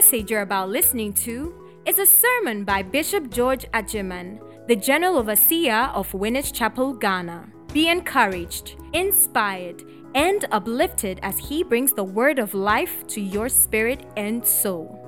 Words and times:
message 0.00 0.30
you're 0.30 0.42
about 0.42 0.68
listening 0.68 1.10
to 1.10 1.54
is 1.86 1.98
a 1.98 2.04
sermon 2.04 2.64
by 2.64 2.82
Bishop 2.82 3.30
George 3.30 3.64
Adjeman, 3.72 4.38
the 4.68 4.76
General 4.76 5.16
Overseer 5.16 5.90
of 5.94 6.12
Winners 6.12 6.52
Chapel, 6.52 6.92
Ghana. 6.92 7.48
Be 7.72 7.88
encouraged, 7.88 8.76
inspired, 8.92 9.82
and 10.14 10.44
uplifted 10.52 11.18
as 11.22 11.38
he 11.38 11.64
brings 11.64 11.92
the 11.92 12.04
word 12.04 12.38
of 12.38 12.52
life 12.52 13.06
to 13.06 13.22
your 13.22 13.48
spirit 13.48 14.04
and 14.18 14.46
soul. 14.46 15.00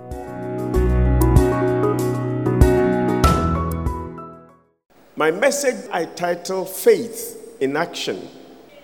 My 5.16 5.30
message 5.30 5.86
I 5.92 6.06
title 6.06 6.64
Faith 6.64 7.58
in 7.60 7.76
Action. 7.76 8.26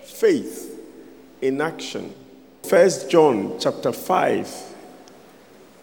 Faith 0.03 0.79
in 1.41 1.59
Action. 1.59 2.13
First 2.61 3.09
John 3.09 3.55
chapter 3.59 3.91
5 3.91 4.74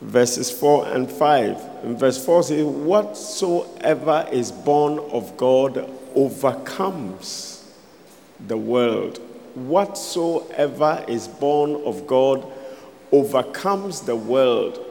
verses 0.03 0.51
4 0.51 0.89
and 0.89 1.11
5. 1.11 1.85
In 1.85 1.97
verse 1.97 2.25
4 2.25 2.43
says, 2.43 2.65
Whatsoever 2.65 4.29
is 4.33 4.51
born 4.51 4.99
of 4.99 5.37
God 5.37 5.91
overcomes 6.15 7.65
the 8.47 8.57
world. 8.57 9.19
Whatsoever 9.55 11.05
is 11.07 11.29
born 11.29 11.77
of 11.85 12.07
God 12.07 12.45
overcomes 13.13 14.01
the 14.01 14.17
world. 14.17 14.85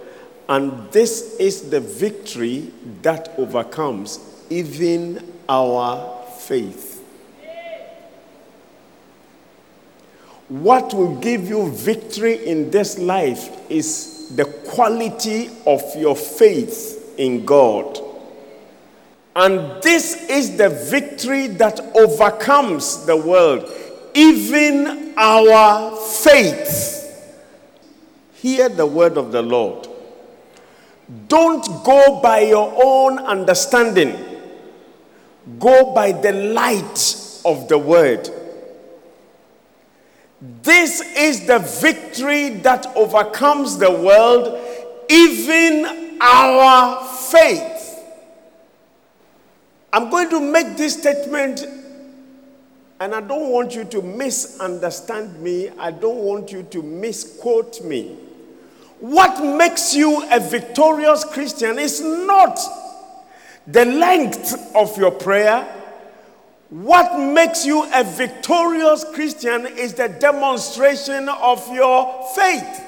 And 0.47 0.91
this 0.91 1.35
is 1.39 1.69
the 1.69 1.79
victory 1.79 2.71
that 3.01 3.33
overcomes 3.37 4.19
even 4.49 5.33
our 5.47 6.25
faith. 6.39 6.89
What 10.47 10.93
will 10.93 11.15
give 11.15 11.47
you 11.47 11.69
victory 11.69 12.45
in 12.45 12.71
this 12.71 12.99
life 12.99 13.71
is 13.71 14.20
the 14.35 14.45
quality 14.45 15.49
of 15.65 15.81
your 15.95 16.15
faith 16.15 17.15
in 17.17 17.45
God. 17.45 17.99
And 19.35 19.81
this 19.81 20.29
is 20.29 20.57
the 20.57 20.69
victory 20.69 21.47
that 21.47 21.79
overcomes 21.95 23.05
the 23.05 23.15
world, 23.15 23.69
even 24.13 25.13
our 25.17 25.95
faith. 25.95 26.97
Hear 28.33 28.69
the 28.69 28.85
word 28.85 29.17
of 29.17 29.31
the 29.31 29.41
Lord. 29.41 29.87
Don't 31.27 31.65
go 31.83 32.19
by 32.21 32.41
your 32.41 32.73
own 32.83 33.19
understanding, 33.19 34.17
go 35.59 35.93
by 35.93 36.11
the 36.11 36.31
light 36.31 37.41
of 37.45 37.67
the 37.67 37.77
word. 37.77 38.29
This 40.41 41.01
is 41.15 41.45
the 41.45 41.59
victory 41.59 42.49
that 42.61 42.87
overcomes 42.95 43.77
the 43.77 43.91
world, 43.91 44.59
even 45.07 46.17
our 46.19 47.05
faith. 47.05 47.99
I'm 49.93 50.09
going 50.09 50.29
to 50.31 50.39
make 50.39 50.77
this 50.77 50.97
statement, 50.99 51.63
and 52.99 53.13
I 53.13 53.21
don't 53.21 53.51
want 53.51 53.75
you 53.75 53.83
to 53.83 54.01
misunderstand 54.01 55.39
me. 55.39 55.69
I 55.77 55.91
don't 55.91 56.19
want 56.19 56.51
you 56.51 56.63
to 56.63 56.81
misquote 56.81 57.83
me. 57.83 58.17
What 58.99 59.43
makes 59.43 59.93
you 59.93 60.25
a 60.31 60.39
victorious 60.39 61.23
Christian 61.23 61.77
is 61.77 62.01
not 62.01 62.59
the 63.67 63.85
length 63.85 64.75
of 64.75 64.97
your 64.97 65.11
prayer 65.11 65.80
what 66.71 67.19
makes 67.19 67.65
you 67.65 67.85
a 67.93 68.01
victorious 68.01 69.03
Christian 69.13 69.67
is 69.67 69.93
the 69.93 70.07
demonstration 70.07 71.27
of 71.27 71.69
your 71.73 72.25
faith. 72.33 72.81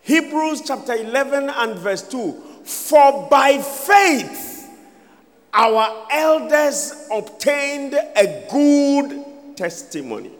Hebrews 0.00 0.62
chapter 0.66 0.94
11 0.94 1.48
and 1.48 1.78
verse 1.78 2.02
2 2.08 2.32
For 2.64 3.28
by 3.30 3.58
faith 3.58 4.68
our 5.52 6.08
elders 6.10 7.06
obtained 7.12 7.94
a 7.94 8.44
good 8.50 9.56
testimony. 9.56 10.32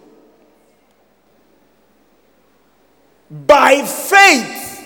By 3.30 3.82
faith, 3.82 4.84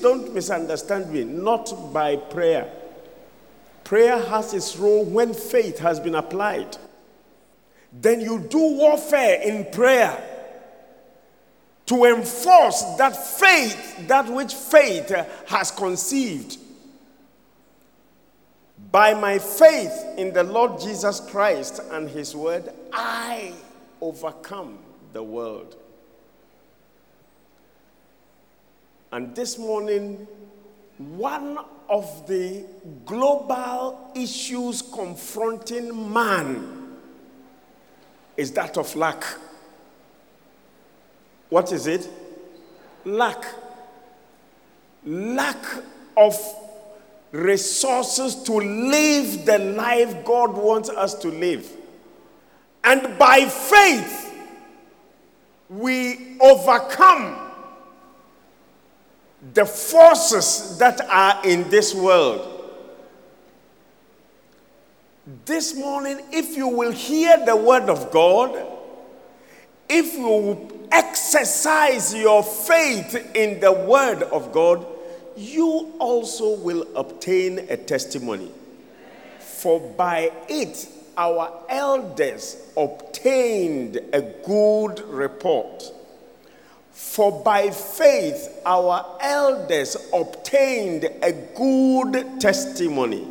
don't 0.00 0.32
misunderstand 0.32 1.12
me, 1.12 1.24
not 1.24 1.92
by 1.92 2.16
prayer. 2.16 2.83
Prayer 3.84 4.18
has 4.18 4.54
its 4.54 4.76
role 4.76 5.04
when 5.04 5.34
faith 5.34 5.78
has 5.78 6.00
been 6.00 6.14
applied. 6.14 6.76
Then 7.92 8.20
you 8.20 8.40
do 8.40 8.58
warfare 8.58 9.40
in 9.42 9.66
prayer 9.66 10.22
to 11.86 12.04
enforce 12.04 12.82
that 12.96 13.14
faith, 13.14 14.08
that 14.08 14.26
which 14.26 14.54
faith 14.54 15.10
has 15.46 15.70
conceived. 15.70 16.58
By 18.90 19.12
my 19.14 19.38
faith 19.38 19.92
in 20.16 20.32
the 20.32 20.44
Lord 20.44 20.80
Jesus 20.80 21.20
Christ 21.20 21.80
and 21.90 22.08
His 22.08 22.34
Word, 22.34 22.70
I 22.92 23.52
overcome 24.00 24.78
the 25.12 25.22
world. 25.22 25.76
And 29.12 29.34
this 29.34 29.58
morning, 29.58 30.26
one 30.98 31.58
of 31.88 32.26
the 32.26 32.64
global 33.04 34.10
issues 34.14 34.80
confronting 34.82 36.12
man 36.12 36.96
is 38.36 38.52
that 38.52 38.76
of 38.78 38.94
lack. 38.96 39.24
What 41.48 41.72
is 41.72 41.86
it? 41.86 42.08
Lack. 43.04 43.44
Lack 45.04 45.64
of 46.16 46.36
resources 47.32 48.36
to 48.44 48.52
live 48.52 49.44
the 49.44 49.58
life 49.58 50.24
God 50.24 50.56
wants 50.56 50.88
us 50.88 51.14
to 51.16 51.28
live. 51.28 51.70
And 52.82 53.18
by 53.18 53.46
faith, 53.46 54.32
we 55.68 56.38
overcome 56.40 57.43
the 59.52 59.66
forces 59.66 60.78
that 60.78 61.00
are 61.02 61.44
in 61.44 61.68
this 61.68 61.94
world. 61.94 62.50
This 65.44 65.74
morning, 65.74 66.20
if 66.32 66.56
you 66.56 66.68
will 66.68 66.92
hear 66.92 67.44
the 67.44 67.56
word 67.56 67.90
of 67.90 68.10
God, 68.10 68.66
if 69.88 70.14
you 70.14 70.88
exercise 70.90 72.14
your 72.14 72.42
faith 72.42 73.32
in 73.34 73.60
the 73.60 73.72
word 73.72 74.22
of 74.24 74.52
God, 74.52 74.86
you 75.36 75.92
also 75.98 76.56
will 76.58 76.86
obtain 76.96 77.66
a 77.70 77.76
testimony. 77.76 78.50
For 79.40 79.80
by 79.80 80.32
it 80.48 80.88
our 81.16 81.64
elders 81.68 82.70
obtained 82.76 83.98
a 84.12 84.20
good 84.44 85.00
report. 85.08 85.84
For 86.94 87.42
by 87.42 87.70
faith 87.70 88.60
our 88.64 89.18
elders 89.20 89.96
obtained 90.12 91.10
a 91.22 91.32
good 91.56 92.40
testimony. 92.40 93.26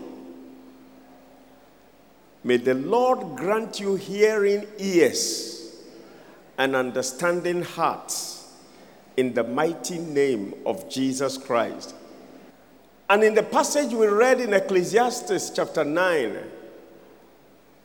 May 2.43 2.57
the 2.57 2.73
Lord 2.73 3.37
grant 3.37 3.79
you 3.79 3.95
hearing 3.95 4.67
ears 4.77 5.81
and 6.57 6.75
understanding 6.75 7.61
hearts 7.61 8.51
in 9.15 9.33
the 9.33 9.45
mighty 9.45 9.97
name 9.97 10.53
of 10.65 10.89
Jesus 10.89 11.37
Christ. 11.37 11.95
And 13.09 13.23
in 13.23 13.33
the 13.33 13.43
passage 13.43 13.93
we 13.93 14.07
read 14.07 14.41
in 14.41 14.53
Ecclesiastes 14.53 15.51
chapter 15.51 15.85
9, 15.85 16.37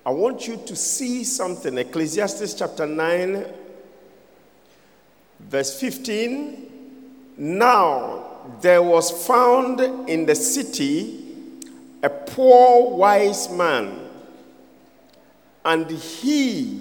I 0.04 0.10
want 0.10 0.48
you 0.48 0.56
to 0.56 0.74
see 0.74 1.22
something. 1.22 1.78
Ecclesiastes 1.78 2.54
chapter 2.54 2.86
9, 2.86 3.46
Verse 5.40 5.78
15 5.78 6.70
Now 7.36 8.24
there 8.60 8.82
was 8.82 9.26
found 9.26 9.80
in 10.08 10.26
the 10.26 10.34
city 10.34 11.24
a 12.02 12.08
poor 12.08 12.96
wise 12.96 13.50
man, 13.50 14.08
and 15.64 15.90
he, 15.90 16.80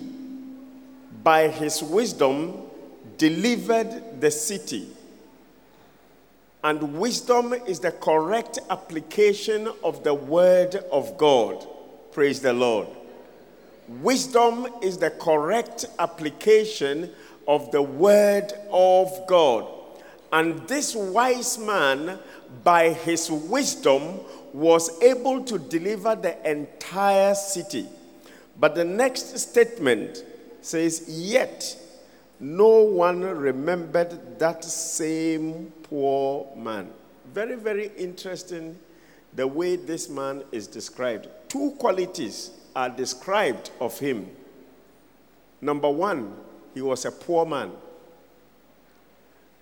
by 1.23 1.47
his 1.47 1.81
wisdom, 1.81 2.63
delivered 3.17 4.21
the 4.21 4.31
city. 4.31 4.87
And 6.63 6.97
wisdom 6.99 7.53
is 7.53 7.79
the 7.79 7.91
correct 7.91 8.59
application 8.69 9.69
of 9.83 10.03
the 10.03 10.13
word 10.13 10.75
of 10.91 11.17
God. 11.17 11.65
Praise 12.11 12.41
the 12.41 12.53
Lord. 12.53 12.87
Wisdom 13.87 14.67
is 14.81 14.97
the 14.97 15.11
correct 15.11 15.85
application 15.97 17.09
of 17.47 17.71
the 17.71 17.81
word 17.81 18.53
of 18.71 19.25
God. 19.27 19.67
And 20.31 20.67
this 20.67 20.95
wise 20.95 21.57
man, 21.57 22.19
by 22.63 22.89
his 22.89 23.31
wisdom, 23.31 24.19
was 24.53 25.01
able 25.01 25.43
to 25.43 25.57
deliver 25.57 26.15
the 26.15 26.49
entire 26.49 27.35
city. 27.35 27.87
But 28.59 28.75
the 28.75 28.83
next 28.83 29.37
statement 29.37 30.23
says, 30.61 31.05
Yet 31.07 31.77
no 32.39 32.83
one 32.83 33.21
remembered 33.21 34.39
that 34.39 34.63
same 34.63 35.71
poor 35.83 36.47
man. 36.55 36.89
Very, 37.33 37.55
very 37.55 37.91
interesting 37.97 38.77
the 39.33 39.47
way 39.47 39.75
this 39.75 40.09
man 40.09 40.43
is 40.51 40.67
described. 40.67 41.27
Two 41.47 41.71
qualities 41.77 42.51
are 42.75 42.89
described 42.89 43.71
of 43.79 43.97
him. 43.99 44.27
Number 45.61 45.89
one, 45.89 46.35
he 46.77 46.81
was 46.83 47.05
a 47.05 47.11
poor 47.11 47.43
man. 47.43 47.71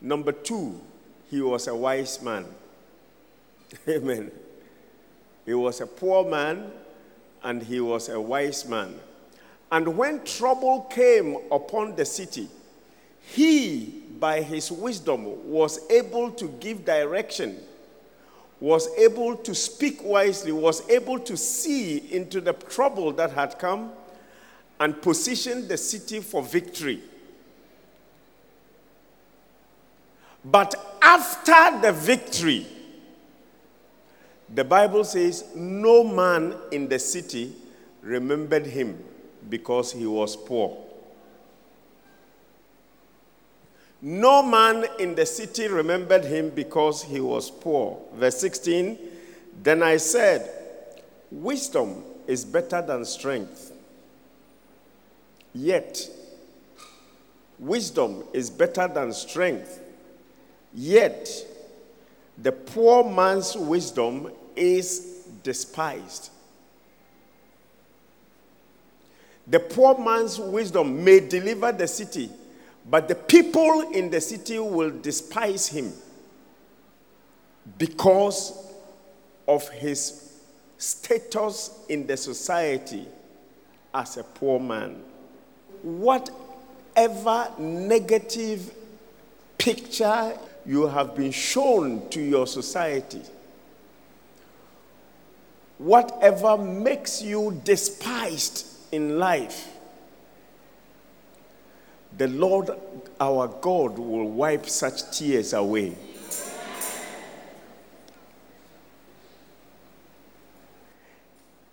Number 0.01 0.33
two, 0.33 0.81
he 1.29 1.39
was 1.39 1.65
a 1.67 1.73
wise 1.73 2.21
man. 2.21 2.45
Amen. 3.88 4.29
He 5.45 5.53
was 5.53 5.79
a 5.79 5.88
poor 5.88 6.29
man 6.29 6.69
and 7.41 7.63
he 7.63 7.79
was 7.79 8.09
a 8.09 8.19
wise 8.19 8.67
man. 8.67 8.95
And 9.71 9.95
when 9.97 10.25
trouble 10.25 10.81
came 10.89 11.38
upon 11.53 11.95
the 11.95 12.03
city, 12.03 12.50
he, 13.21 14.03
by 14.19 14.41
his 14.41 14.69
wisdom, 14.69 15.50
was 15.50 15.89
able 15.89 16.31
to 16.31 16.50
give 16.59 16.83
direction, 16.83 17.57
was 18.59 18.89
able 18.97 19.38
to 19.38 19.56
speak 19.56 20.03
wisely, 20.03 20.51
was 20.51 20.85
able 20.89 21.19
to 21.19 21.38
see 21.38 22.12
into 22.13 22.41
the 22.41 22.51
trouble 22.51 23.13
that 23.13 23.31
had 23.31 23.57
come 23.57 23.94
and 24.80 25.01
position 25.01 25.68
the 25.68 25.77
city 25.77 26.19
for 26.19 26.44
victory. 26.44 27.01
But 30.44 30.75
after 31.01 31.81
the 31.81 31.92
victory, 31.92 32.68
the 34.54 34.63
Bible 34.63 35.04
says, 35.04 35.45
no 35.56 36.04
man 36.04 36.56
in 36.72 36.88
the 36.88 37.00
city 37.00 37.54
remembered 38.01 38.66
him 38.66 39.04
because 39.50 39.92
he 39.92 40.06
was 40.06 40.36
poor. 40.36 40.77
No 44.01 44.44
man 44.44 44.86
in 45.00 45.16
the 45.16 45.25
city 45.25 45.68
remembered 45.68 46.25
him 46.25 46.51
because 46.51 47.01
he 47.01 47.19
was 47.19 47.50
poor. 47.50 48.00
Verse 48.13 48.38
16 48.38 49.00
Then 49.63 49.81
I 49.81 49.98
said, 49.98 50.48
Wisdom 51.31 52.04
is 52.27 52.45
better 52.45 52.83
than 52.83 53.04
strength. 53.06 53.72
Yet, 55.56 56.10
wisdom 57.57 58.25
is 58.34 58.50
better 58.50 58.90
than 58.90 59.13
strength. 59.13 59.80
Yet, 60.74 61.30
the 62.38 62.52
poor 62.52 63.10
man's 63.10 63.56
wisdom 63.56 64.34
is 64.54 65.25
despised. 65.44 66.30
The 69.48 69.62
poor 69.62 69.98
man's 69.98 70.38
wisdom 70.40 71.02
may 71.02 71.22
deliver 71.22 71.72
the 71.72 71.88
city, 71.88 72.30
but 72.90 73.08
the 73.08 73.16
people 73.16 73.92
in 73.94 74.10
the 74.10 74.19
city 74.19 74.60
will 74.60 74.92
despise 74.92 75.68
him 75.69 75.94
because 77.78 78.74
of 79.48 79.69
his 79.69 80.34
status 80.78 81.80
in 81.88 82.06
the 82.06 82.18
society 82.18 83.08
as 83.94 84.18
a 84.18 84.24
poor 84.24 84.60
man. 84.60 85.01
Whatever 85.86 87.52
negative 87.60 88.74
picture 89.60 90.36
you 90.66 90.88
have 90.88 91.16
been 91.16 91.32
shown 91.32 92.10
to 92.10 92.20
your 92.20 92.48
society, 92.48 93.22
whatever 95.78 96.58
makes 96.58 97.22
you 97.22 97.62
despised 97.64 98.66
in 98.92 99.20
life, 99.20 99.74
the 102.18 102.30
Lord 102.30 102.72
our 103.20 103.48
God 103.48 104.00
will 104.00 104.28
wipe 104.28 104.68
such 104.68 105.16
tears 105.16 105.54
away. 105.54 105.96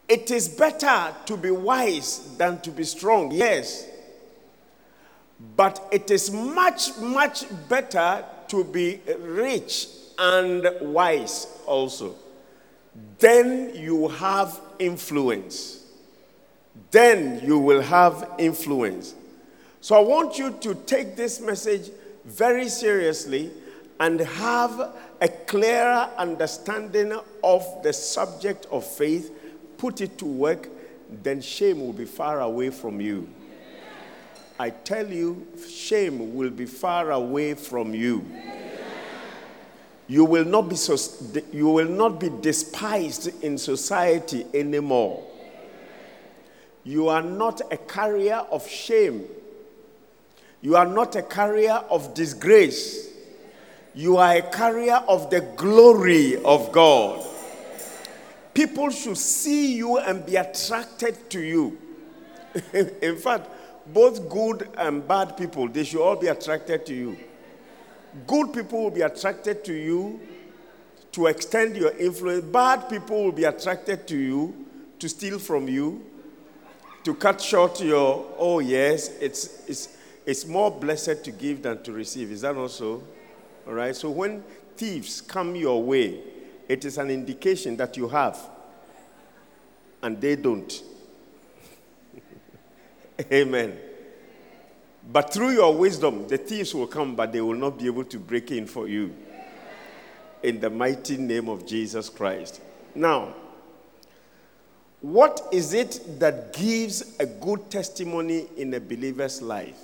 It 0.06 0.31
is 0.31 0.50
better 0.50 1.14
to 1.25 1.38
be 1.38 1.50
wise 1.50 2.37
than 2.37 2.61
to 2.61 2.70
be 2.70 2.85
strong, 2.85 3.31
yes. 3.32 3.88
But 5.56 5.86
it 5.90 6.10
is 6.10 6.30
much, 6.30 6.96
much 6.98 7.44
better 7.68 8.24
to 8.48 8.64
be 8.64 9.00
rich 9.18 9.88
and 10.18 10.68
wise 10.80 11.46
also. 11.66 12.14
Then 13.18 13.74
you 13.74 14.08
have 14.08 14.60
influence. 14.78 15.84
Then 16.90 17.40
you 17.44 17.58
will 17.58 17.82
have 17.82 18.30
influence. 18.38 19.14
So 19.80 19.96
I 19.96 20.00
want 20.00 20.38
you 20.38 20.52
to 20.60 20.74
take 20.74 21.16
this 21.16 21.40
message 21.40 21.90
very 22.24 22.68
seriously 22.68 23.50
and 23.98 24.20
have 24.20 24.92
a 25.20 25.28
clearer 25.28 26.08
understanding 26.16 27.18
of 27.42 27.64
the 27.82 27.92
subject 27.92 28.66
of 28.70 28.84
faith, 28.84 29.30
put 29.76 30.00
it 30.00 30.18
to 30.18 30.24
work, 30.24 30.68
then 31.22 31.40
shame 31.40 31.80
will 31.80 31.92
be 31.92 32.04
far 32.04 32.40
away 32.40 32.70
from 32.70 33.00
you. 33.00 33.28
I 34.58 34.70
tell 34.70 35.08
you, 35.08 35.46
shame 35.69 36.34
will 36.34 36.50
be 36.50 36.66
far 36.66 37.10
away 37.10 37.54
from 37.54 37.94
you. 37.94 38.25
You 40.08 40.25
will 40.25 40.44
not 40.44 40.69
be, 40.69 40.76
you 41.52 41.69
will 41.69 41.88
not 41.88 42.20
be 42.20 42.31
despised 42.40 43.43
in 43.43 43.56
society 43.56 44.46
anymore. 44.52 45.22
You 46.84 47.08
are 47.08 47.22
not 47.22 47.60
a 47.72 47.76
carrier 47.76 48.44
of 48.50 48.69
shame 48.69 49.25
you 50.62 50.76
are 50.76 50.87
not 50.87 51.16
a 51.16 51.22
carrier 51.22 51.82
of 51.90 52.14
disgrace. 52.14 53.08
You 53.94 54.16
are 54.16 54.37
a 54.37 54.43
carrier 54.43 55.02
of 55.08 55.28
the 55.28 55.40
glory 55.56 56.37
of 56.43 56.70
God. 56.70 57.26
People 58.54 58.90
should 58.90 59.19
see 59.19 59.75
you 59.75 59.99
and 59.99 60.25
be 60.25 60.37
attracted 60.37 61.28
to 61.31 61.40
you. 61.40 61.78
In 63.02 63.16
fact, 63.16 63.50
both 63.87 64.29
good 64.29 64.69
and 64.76 65.06
bad 65.06 65.37
people, 65.37 65.69
they 65.69 65.84
should 65.84 66.02
all 66.02 66.17
be 66.17 66.29
attracted 66.29 66.87
to 66.87 66.94
you. 66.94 67.17
Good 68.26 68.52
people 68.52 68.84
will 68.84 68.90
be 68.90 69.02
attracted 69.02 69.64
to 69.64 69.73
you 69.73 70.20
to 71.12 71.26
extend 71.26 71.76
your 71.76 71.96
influence. 71.96 72.44
Bad 72.44 72.88
people 72.88 73.25
will 73.25 73.32
be 73.32 73.44
attracted 73.44 74.06
to 74.08 74.17
you 74.17 74.67
to 74.99 75.08
steal 75.08 75.38
from 75.38 75.69
you, 75.69 76.05
to 77.05 77.14
cut 77.14 77.40
short 77.40 77.81
your, 77.81 78.26
oh 78.38 78.61
yes, 78.61 79.09
it's, 79.21 79.68
it's, 79.68 79.97
it's 80.25 80.47
more 80.47 80.71
blessed 80.71 81.25
to 81.25 81.33
give 81.33 81.62
than 81.62 81.83
to 81.83 81.92
receive. 81.92 82.30
Is 82.30 82.42
that 82.42 82.56
also? 82.56 83.02
All 83.66 83.75
right. 83.75 83.95
So 83.97 84.11
when 84.11 84.45
thieves 84.76 85.21
come 85.21 85.56
your 85.56 85.83
way, 85.83 86.21
it 86.68 86.85
is 86.85 86.99
an 86.99 87.11
indication 87.11 87.76
that 87.76 87.97
you 87.97 88.09
have 88.09 88.38
and 90.02 90.21
they 90.21 90.37
don't. 90.37 90.83
Amen. 93.31 93.79
But 95.11 95.33
through 95.33 95.50
your 95.50 95.76
wisdom, 95.76 96.29
the 96.29 96.38
thieves 96.38 96.75
will 96.75 96.87
come, 96.87 97.14
but 97.14 97.33
they 97.33 97.41
will 97.41 97.57
not 97.57 97.79
be 97.79 97.87
able 97.87 98.05
to 98.05 98.19
break 98.19 98.50
in 98.50 98.67
for 98.67 98.88
you. 98.88 99.14
In 100.43 100.61
the 100.61 100.71
mighty 100.71 101.17
name 101.17 101.49
of 101.49 101.67
Jesus 101.67 102.09
Christ. 102.09 102.61
Now, 102.95 103.35
what 105.00 105.49
is 105.50 105.75
it 105.75 106.00
that 106.21 106.52
gives 106.52 107.17
a 107.19 107.26
good 107.26 107.71
testimony 107.71 108.47
in 108.57 108.73
a 108.75 108.81
believer's 108.81 109.43
life? 109.43 109.79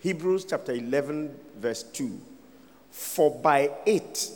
Hebrews 0.00 0.44
chapter 0.44 0.72
11, 0.72 1.34
verse 1.58 1.82
2. 1.84 2.20
For 2.90 3.30
by 3.30 3.70
it 3.86 4.30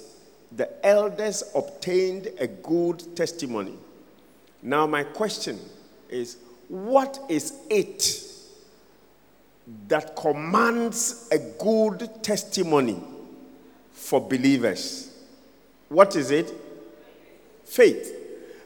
the 0.51 0.85
elders 0.87 1.43
obtained 1.55 2.29
a 2.39 2.47
good 2.47 3.17
testimony. 3.17 3.77
Now, 4.63 4.87
my 4.87 5.05
question 5.05 5.59
is 6.09 6.39
what 6.69 7.19
is 7.29 7.55
it 7.71 8.25
that 9.89 10.15
commands 10.17 11.29
a 11.33 11.39
good 11.39 12.23
testimony 12.23 13.03
for 13.93 14.21
believers? 14.21 15.17
What 15.89 16.17
is 16.17 16.31
it? 16.31 16.53
Faith. 17.65 18.15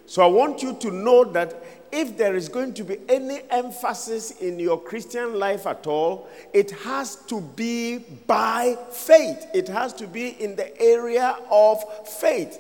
So 0.07 0.23
I 0.23 0.27
want 0.27 0.63
you 0.63 0.75
to 0.75 0.91
know 0.91 1.25
that 1.25 1.63
if 1.93 2.17
there 2.17 2.35
is 2.35 2.49
going 2.49 2.73
to 2.75 2.85
be 2.85 2.99
any 3.09 3.43
emphasis 3.51 4.33
in 4.41 4.59
your 4.59 4.81
Christian 4.81 5.39
life 5.39 5.67
at 5.67 5.87
all, 5.87 6.29
it 6.53 6.71
has 6.71 7.17
to 7.27 7.41
be 7.41 7.99
by 7.99 8.77
faith. 8.91 9.47
It 9.55 9.69
has 9.69 9.93
to 9.95 10.07
be 10.07 10.29
in 10.43 10.57
the 10.57 10.81
area 10.81 11.37
of 11.51 11.83
faith. 12.09 12.59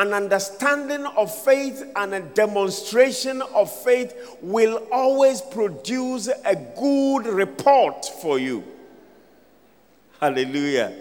An 0.00 0.14
understanding 0.14 1.04
of 1.04 1.30
faith 1.44 1.84
and 1.94 2.14
a 2.14 2.20
demonstration 2.20 3.42
of 3.42 3.70
faith 3.70 4.14
will 4.40 4.86
always 4.90 5.42
produce 5.42 6.30
a 6.46 6.56
good 6.56 7.26
report 7.26 8.06
for 8.06 8.38
you. 8.38 8.64
Hallelujah. 10.18 10.94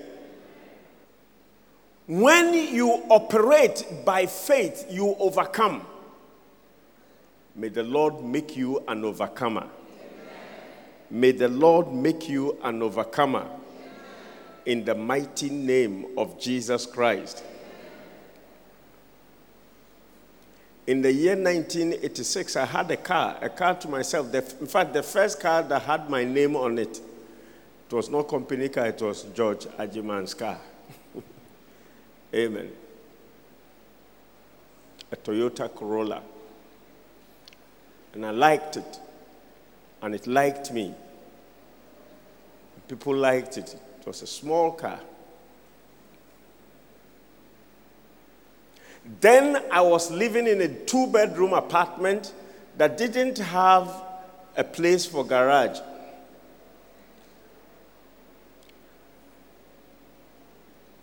When 2.07 2.53
you 2.53 2.89
operate 3.09 3.85
by 4.03 4.25
faith, 4.25 4.87
you 4.89 5.15
overcome. 5.17 5.85
May 7.55 7.69
the 7.69 7.83
Lord 7.83 8.21
make 8.21 8.57
you 8.57 8.83
an 8.85 9.05
overcomer. 9.05 9.67
May 11.09 11.31
the 11.31 11.47
Lord 11.47 11.93
make 11.93 12.27
you 12.27 12.57
an 12.63 12.81
overcomer 12.81 13.47
in 14.65 14.83
the 14.83 14.93
mighty 14.93 15.49
name 15.49 16.05
of 16.17 16.37
Jesus 16.37 16.85
Christ. 16.85 17.45
In 20.89 21.03
the 21.03 21.13
year 21.13 21.35
1986, 21.35 22.55
I 22.55 22.65
had 22.65 22.89
a 22.89 22.97
car, 22.97 23.37
a 23.43 23.49
car 23.49 23.75
to 23.75 23.87
myself. 23.87 24.31
The, 24.31 24.39
in 24.59 24.65
fact, 24.65 24.91
the 24.91 25.03
first 25.03 25.39
car 25.39 25.61
that 25.61 25.83
had 25.83 26.09
my 26.09 26.23
name 26.23 26.55
on 26.55 26.79
it. 26.79 26.97
It 26.97 27.93
was 27.93 28.09
not 28.09 28.27
company 28.27 28.69
car, 28.69 28.87
it 28.87 28.99
was 28.99 29.21
George 29.35 29.67
Adjeman's 29.77 30.33
car. 30.33 30.57
Amen. 32.33 32.71
A 35.11 35.15
Toyota 35.15 35.71
Corolla. 35.75 36.23
And 38.15 38.25
I 38.25 38.31
liked 38.31 38.77
it. 38.77 38.99
And 40.01 40.15
it 40.15 40.25
liked 40.25 40.73
me. 40.73 40.95
People 42.87 43.15
liked 43.15 43.59
it. 43.59 43.75
It 43.75 44.07
was 44.07 44.23
a 44.23 44.27
small 44.27 44.71
car. 44.71 44.99
Then 49.21 49.63
I 49.71 49.81
was 49.81 50.11
living 50.11 50.45
in 50.45 50.61
a 50.61 50.67
two 50.67 51.07
bedroom 51.07 51.53
apartment 51.53 52.33
that 52.77 52.97
didn't 52.97 53.39
have 53.39 53.89
a 54.55 54.63
place 54.63 55.05
for 55.05 55.25
garage. 55.25 55.79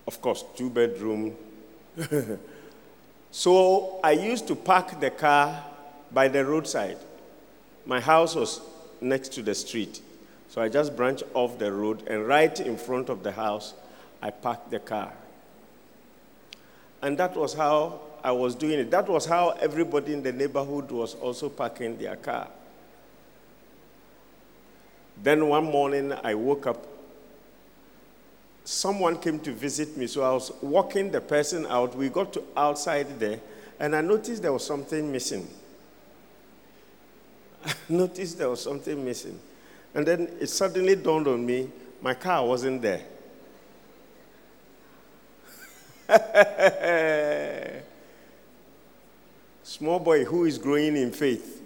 Of 0.07 0.21
course, 0.21 0.45
two 0.55 0.71
bedroom. 0.71 1.35
so 3.33 3.99
I 4.05 4.13
used 4.13 4.47
to 4.49 4.55
park 4.55 5.01
the 5.01 5.11
car 5.11 5.65
by 6.13 6.29
the 6.29 6.45
roadside. 6.45 6.99
My 7.85 8.01
house 8.01 8.37
was 8.37 8.61
next 9.01 9.33
to 9.33 9.43
the 9.43 9.55
street. 9.55 10.01
So 10.49 10.63
I 10.63 10.69
just 10.69 10.97
branched 10.97 11.25
off 11.35 11.59
the 11.59 11.73
road 11.73 12.05
and 12.07 12.27
right 12.27 12.59
in 12.61 12.77
front 12.77 13.09
of 13.09 13.25
the 13.25 13.33
house, 13.33 13.75
I 14.23 14.31
parked 14.31 14.71
the 14.71 14.79
car. 14.79 15.13
And 17.03 17.19
that 17.19 17.37
was 17.37 17.55
how 17.55 18.01
I 18.25 18.33
was 18.33 18.55
doing 18.55 18.79
it. 18.79 18.91
That 18.91 19.09
was 19.09 19.27
how 19.27 19.51
everybody 19.61 20.13
in 20.13 20.23
the 20.23 20.33
neighborhood 20.33 20.91
was 20.91 21.15
also 21.15 21.49
parking 21.49 21.97
their 21.99 22.17
car. 22.17 22.49
Then 25.23 25.49
one 25.49 25.65
morning 25.65 26.13
I 26.25 26.35
woke 26.35 26.67
up. 26.67 26.87
Someone 28.65 29.19
came 29.19 29.39
to 29.41 29.53
visit 29.53 29.97
me, 29.97 30.07
so 30.09 30.23
I 30.23 30.33
was 30.33 30.51
walking 30.61 31.11
the 31.11 31.21
person 31.21 31.67
out. 31.67 31.95
We 31.95 32.09
got 32.09 32.33
to 32.33 32.43
outside 32.57 33.21
there, 33.21 33.41
and 33.79 33.95
I 33.95 34.01
noticed 34.01 34.43
there 34.43 34.53
was 34.53 34.67
something 34.67 35.11
missing. 35.13 35.49
I 37.65 37.73
noticed 37.89 38.39
there 38.39 38.51
was 38.51 38.63
something 38.63 39.05
missing. 39.05 39.39
And 39.95 40.05
then 40.05 40.29
it 40.41 40.49
suddenly 40.49 40.97
dawned 40.97 41.29
on 41.29 41.47
me 41.47 41.71
my 42.03 42.15
car 42.15 42.45
wasn't 42.45 42.83
there. 42.83 43.03
Small 49.63 49.99
boy 49.99 50.25
who 50.25 50.45
is 50.45 50.59
growing 50.59 50.97
in 50.97 51.11
faith. 51.11 51.63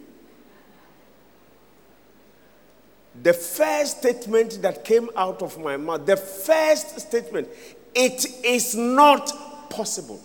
The 3.23 3.33
first 3.35 3.99
statement 3.99 4.63
that 4.63 4.85
came 4.85 5.11
out 5.17 5.43
of 5.43 5.59
my 5.59 5.77
mouth, 5.77 6.07
the 6.07 6.17
first 6.17 7.01
statement, 7.01 7.49
it 7.95 8.25
is 8.45 8.75
not 8.75 9.69
possible. 9.69 10.21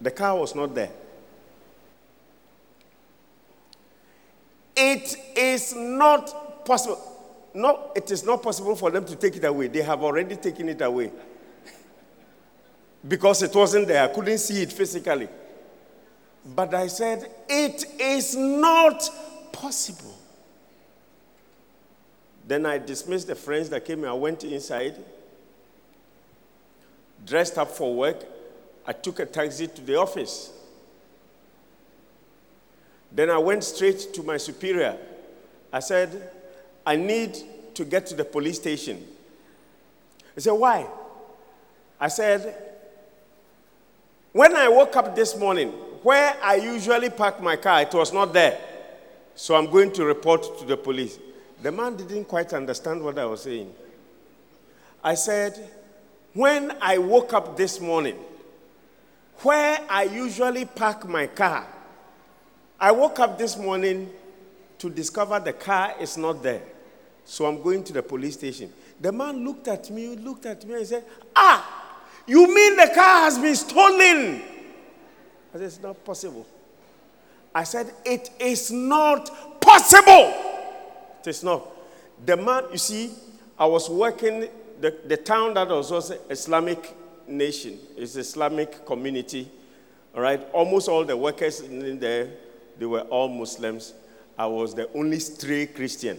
The 0.00 0.10
car 0.10 0.36
was 0.36 0.54
not 0.54 0.74
there. 0.74 0.90
It 4.74 5.14
is 5.36 5.74
not 5.76 6.64
possible. 6.64 7.09
No, 7.52 7.90
it 7.96 8.10
is 8.10 8.24
not 8.24 8.42
possible 8.42 8.76
for 8.76 8.90
them 8.90 9.04
to 9.04 9.16
take 9.16 9.36
it 9.36 9.44
away. 9.44 9.66
They 9.66 9.82
have 9.82 10.02
already 10.02 10.36
taken 10.36 10.68
it 10.68 10.80
away. 10.80 11.10
because 13.06 13.42
it 13.42 13.54
wasn't 13.54 13.88
there. 13.88 14.04
I 14.04 14.08
couldn't 14.08 14.38
see 14.38 14.62
it 14.62 14.72
physically. 14.72 15.28
But 16.44 16.74
I 16.74 16.86
said, 16.86 17.30
it 17.48 17.84
is 17.98 18.36
not 18.36 19.08
possible. 19.52 20.16
Then 22.46 22.66
I 22.66 22.78
dismissed 22.78 23.26
the 23.26 23.34
friends 23.34 23.68
that 23.70 23.84
came 23.84 24.04
I 24.04 24.12
went 24.12 24.44
inside, 24.44 24.96
dressed 27.26 27.58
up 27.58 27.70
for 27.70 27.94
work. 27.94 28.24
I 28.86 28.92
took 28.92 29.20
a 29.20 29.26
taxi 29.26 29.66
to 29.66 29.82
the 29.82 29.96
office. 29.96 30.50
Then 33.12 33.28
I 33.30 33.38
went 33.38 33.64
straight 33.64 34.14
to 34.14 34.22
my 34.22 34.36
superior. 34.36 34.96
I 35.72 35.80
said, 35.80 36.30
I 36.86 36.96
need 36.96 37.36
to 37.74 37.84
get 37.84 38.06
to 38.06 38.14
the 38.14 38.24
police 38.24 38.56
station. 38.56 39.06
He 40.34 40.40
said, 40.40 40.52
Why? 40.52 40.86
I 41.98 42.08
said, 42.08 42.56
When 44.32 44.54
I 44.56 44.68
woke 44.68 44.96
up 44.96 45.14
this 45.14 45.36
morning, 45.36 45.68
where 46.02 46.34
I 46.42 46.56
usually 46.56 47.10
park 47.10 47.42
my 47.42 47.56
car, 47.56 47.82
it 47.82 47.92
was 47.92 48.12
not 48.12 48.32
there. 48.32 48.58
So 49.34 49.54
I'm 49.54 49.70
going 49.70 49.92
to 49.92 50.04
report 50.04 50.58
to 50.58 50.64
the 50.64 50.76
police. 50.76 51.18
The 51.62 51.70
man 51.70 51.96
didn't 51.96 52.24
quite 52.24 52.52
understand 52.52 53.02
what 53.02 53.18
I 53.18 53.26
was 53.26 53.42
saying. 53.42 53.72
I 55.04 55.14
said, 55.14 55.70
When 56.32 56.76
I 56.80 56.98
woke 56.98 57.32
up 57.32 57.56
this 57.56 57.80
morning, 57.80 58.16
where 59.38 59.78
I 59.88 60.04
usually 60.04 60.64
park 60.64 61.08
my 61.08 61.26
car, 61.26 61.66
I 62.78 62.92
woke 62.92 63.18
up 63.18 63.38
this 63.38 63.56
morning 63.56 64.10
to 64.80 64.88
discover 64.88 65.38
the 65.38 65.52
car 65.52 65.94
is 66.00 66.16
not 66.16 66.42
there. 66.42 66.62
So 67.24 67.46
I'm 67.46 67.62
going 67.62 67.84
to 67.84 67.92
the 67.92 68.02
police 68.02 68.34
station. 68.34 68.72
The 68.98 69.12
man 69.12 69.44
looked 69.44 69.68
at 69.68 69.90
me, 69.90 70.16
looked 70.16 70.46
at 70.46 70.64
me, 70.64 70.74
and 70.74 70.86
said, 70.86 71.04
Ah, 71.36 72.02
you 72.26 72.52
mean 72.52 72.76
the 72.76 72.90
car 72.94 73.22
has 73.24 73.38
been 73.38 73.54
stolen? 73.54 74.42
I 75.54 75.58
said, 75.58 75.62
It's 75.62 75.82
not 75.82 76.02
possible. 76.04 76.46
I 77.54 77.64
said, 77.64 77.92
It 78.04 78.30
is 78.40 78.72
not 78.72 79.60
possible. 79.60 80.34
It 81.20 81.28
is 81.28 81.44
not. 81.44 81.66
The 82.24 82.36
man, 82.38 82.64
you 82.72 82.78
see, 82.78 83.10
I 83.58 83.66
was 83.66 83.88
working, 83.90 84.48
the, 84.80 84.96
the 85.06 85.16
town 85.18 85.54
that 85.54 85.68
was 85.68 85.92
also 85.92 86.18
Islamic 86.30 86.96
nation, 87.28 87.78
it's 87.96 88.16
Islamic 88.16 88.84
community. 88.86 89.50
All 90.14 90.22
right, 90.22 90.40
almost 90.52 90.88
all 90.88 91.04
the 91.04 91.16
workers 91.16 91.60
in 91.60 92.00
there 92.00 92.30
they 92.80 92.86
were 92.86 93.02
all 93.02 93.28
Muslims. 93.28 93.92
I 94.40 94.46
was 94.46 94.74
the 94.74 94.90
only 94.94 95.18
stray 95.18 95.66
Christian. 95.66 96.18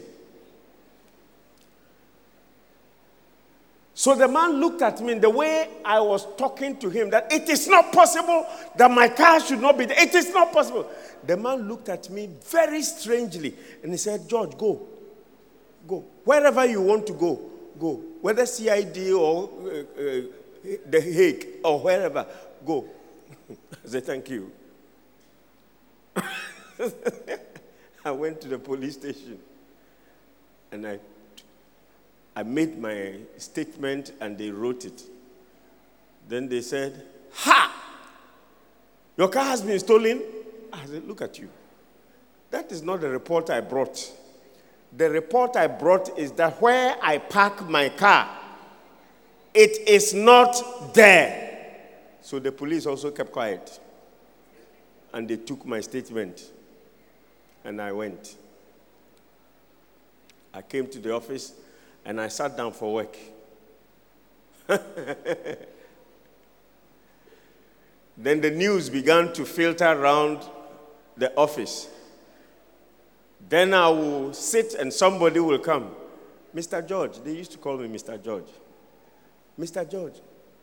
So 3.96 4.14
the 4.14 4.28
man 4.28 4.60
looked 4.60 4.84
at 4.84 5.02
me 5.02 5.14
in 5.14 5.22
the 5.22 5.32
way 5.32 5.68
I 5.84 6.00
was 6.02 6.28
talking 6.36 6.78
to 6.78 6.90
him 6.92 7.10
that 7.10 7.34
it 7.34 7.50
is 7.50 7.68
not 7.68 7.92
possible 7.92 8.46
that 8.76 8.92
my 8.92 9.08
car 9.08 9.40
should 9.40 9.60
not 9.60 9.76
be 9.76 9.86
there. 9.86 10.00
It 10.00 10.14
is 10.14 10.32
not 10.32 10.54
possible. 10.54 10.88
The 11.26 11.36
man 11.36 11.68
looked 11.68 11.90
at 11.90 12.12
me 12.12 12.30
very 12.46 12.84
strangely 12.84 13.56
and 13.82 13.92
he 13.92 13.98
said, 13.98 14.30
George, 14.30 14.56
go. 14.56 14.88
Go. 15.88 16.06
Wherever 16.24 16.64
you 16.68 16.84
want 16.84 17.08
to 17.08 17.14
go, 17.14 17.42
go. 17.80 18.04
Whether 18.22 18.46
CID 18.46 19.14
or 19.14 19.50
uh, 19.64 19.70
uh, 20.00 20.22
The 20.92 21.02
Hague 21.02 21.48
or 21.64 21.80
wherever, 21.80 22.28
go. 22.64 22.86
I 23.50 23.88
said, 23.88 24.06
thank 24.06 24.30
you. 24.30 24.52
I 28.06 28.12
went 28.12 28.42
to 28.42 28.48
the 28.48 28.58
police 28.58 28.94
station 28.94 29.40
and 30.72 30.88
I, 30.88 31.00
I 32.36 32.44
made 32.44 32.80
my 32.80 33.16
statement 33.38 34.14
and 34.20 34.38
they 34.38 34.50
wrote 34.50 34.86
it. 34.86 35.04
Then 36.28 36.48
they 36.48 36.62
said, 36.62 37.06
Ha! 37.34 37.76
Your 39.18 39.28
car 39.28 39.46
has 39.46 39.62
been 39.62 39.80
stolen? 39.80 40.22
I 40.72 40.86
said, 40.86 41.08
Look 41.08 41.22
at 41.22 41.38
you. 41.40 41.50
That 42.50 42.72
is 42.72 42.82
not 42.82 43.02
the 43.02 43.10
report 43.10 43.50
I 43.50 43.62
brought. 43.62 44.12
The 44.96 45.10
report 45.10 45.56
I 45.56 45.68
brought 45.68 46.18
is 46.18 46.32
that 46.34 46.62
where 46.62 46.98
I 47.02 47.18
park 47.18 47.68
my 47.70 47.90
car, 47.90 48.30
it 49.54 49.88
is 49.88 50.14
not 50.14 50.94
there. 50.94 51.50
So 52.22 52.40
the 52.40 52.52
police 52.52 52.86
also 52.86 53.12
kept 53.12 53.32
quiet 53.32 53.80
and 55.14 55.28
they 55.28 55.38
took 55.38 55.66
my 55.66 55.82
statement 55.82 56.52
and 57.64 57.82
I 57.82 57.92
went. 57.92 58.36
I 60.54 60.62
came 60.62 60.88
to 60.88 61.00
the 61.00 61.14
office 61.14 61.54
and 62.06 62.20
I 62.20 62.28
sat 62.28 62.58
down 62.58 62.74
for 62.74 62.94
work. 62.94 63.18
then 68.18 68.42
the 68.42 68.52
news 68.52 68.90
began 68.90 69.32
to 69.34 69.46
filter 69.46 69.86
around 69.86 70.40
the 71.18 71.34
office. 71.36 71.88
Then 73.50 73.74
I 73.74 73.90
will 73.90 74.34
sit 74.34 74.74
and 74.76 74.92
somebody 74.94 75.40
will 75.40 75.60
come. 75.60 75.92
Mr. 76.56 76.86
George, 76.86 77.20
they 77.24 77.34
used 77.34 77.52
to 77.54 77.58
call 77.58 77.78
me 77.78 77.88
Mr. 77.88 78.22
George. 78.22 78.50
Mr. 79.60 79.90
George, 79.90 80.16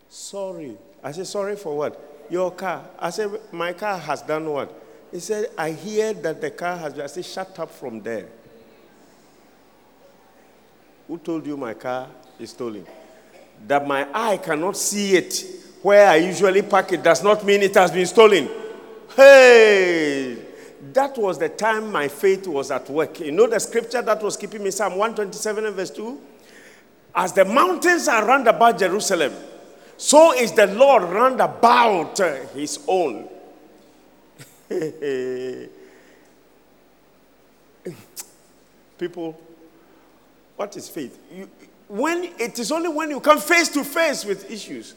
sorry. 0.08 0.76
I 1.02 1.12
said, 1.12 1.26
sorry 1.26 1.56
for 1.56 1.76
what? 1.76 2.26
Your 2.30 2.50
car. 2.50 2.84
I 2.98 3.10
said, 3.10 3.30
My 3.52 3.72
car 3.72 3.98
has 3.98 4.22
done 4.22 4.50
what? 4.50 4.87
He 5.10 5.20
said, 5.20 5.50
I 5.56 5.70
hear 5.70 6.12
that 6.12 6.40
the 6.40 6.50
car 6.50 6.76
has 6.76 6.92
been. 6.92 7.02
I 7.02 7.06
said, 7.06 7.24
Shut 7.24 7.58
up 7.58 7.70
from 7.70 8.02
there. 8.02 8.26
Who 11.06 11.16
told 11.18 11.46
you 11.46 11.56
my 11.56 11.74
car 11.74 12.08
is 12.38 12.50
stolen? 12.50 12.86
That 13.66 13.86
my 13.86 14.06
eye 14.12 14.36
cannot 14.36 14.76
see 14.76 15.16
it 15.16 15.44
where 15.82 16.08
I 16.10 16.16
usually 16.16 16.62
park 16.62 16.92
it 16.92 17.02
does 17.02 17.22
not 17.22 17.44
mean 17.44 17.62
it 17.62 17.74
has 17.74 17.90
been 17.90 18.06
stolen. 18.06 18.48
Hey, 19.16 20.36
that 20.92 21.16
was 21.16 21.38
the 21.38 21.48
time 21.48 21.90
my 21.90 22.08
faith 22.08 22.46
was 22.46 22.70
at 22.70 22.88
work. 22.90 23.20
You 23.20 23.32
know 23.32 23.46
the 23.46 23.58
scripture 23.58 24.02
that 24.02 24.22
was 24.22 24.36
keeping 24.36 24.62
me, 24.62 24.70
Psalm 24.70 24.92
127 24.96 25.66
and 25.66 25.74
verse 25.74 25.90
2? 25.90 26.20
As 27.14 27.32
the 27.32 27.44
mountains 27.44 28.06
are 28.06 28.24
round 28.26 28.46
about 28.46 28.78
Jerusalem, 28.78 29.32
so 29.96 30.34
is 30.34 30.52
the 30.52 30.66
Lord 30.66 31.04
round 31.04 31.40
about 31.40 32.20
uh, 32.20 32.46
his 32.54 32.80
own. 32.86 33.28
People, 38.98 39.40
what 40.56 40.76
is 40.76 40.88
faith? 40.88 41.18
You, 41.32 41.48
when 41.88 42.24
it 42.38 42.58
is 42.58 42.70
only 42.70 42.88
when 42.88 43.10
you 43.10 43.20
come 43.20 43.38
face 43.38 43.68
to 43.70 43.84
face 43.84 44.24
with 44.24 44.50
issues. 44.50 44.94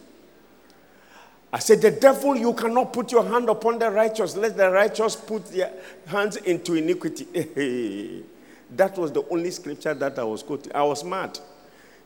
I 1.54 1.60
said, 1.60 1.82
The 1.82 1.92
devil, 1.92 2.36
you 2.36 2.54
cannot 2.54 2.94
put 2.94 3.12
your 3.12 3.24
hand 3.24 3.50
upon 3.50 3.80
the 3.80 3.90
righteous. 3.92 4.36
Let 4.36 4.56
the 4.58 4.70
righteous 4.72 5.16
put 5.16 5.46
their 5.48 5.72
hands 6.08 6.38
into 6.38 6.76
iniquity. 6.76 8.24
that 8.72 8.98
was 8.98 9.12
the 9.12 9.24
only 9.30 9.52
scripture 9.52 9.94
that 9.94 10.18
I 10.18 10.24
was 10.24 10.44
quoting. 10.44 10.74
I 10.74 10.84
was 10.84 11.04
mad. 11.04 11.40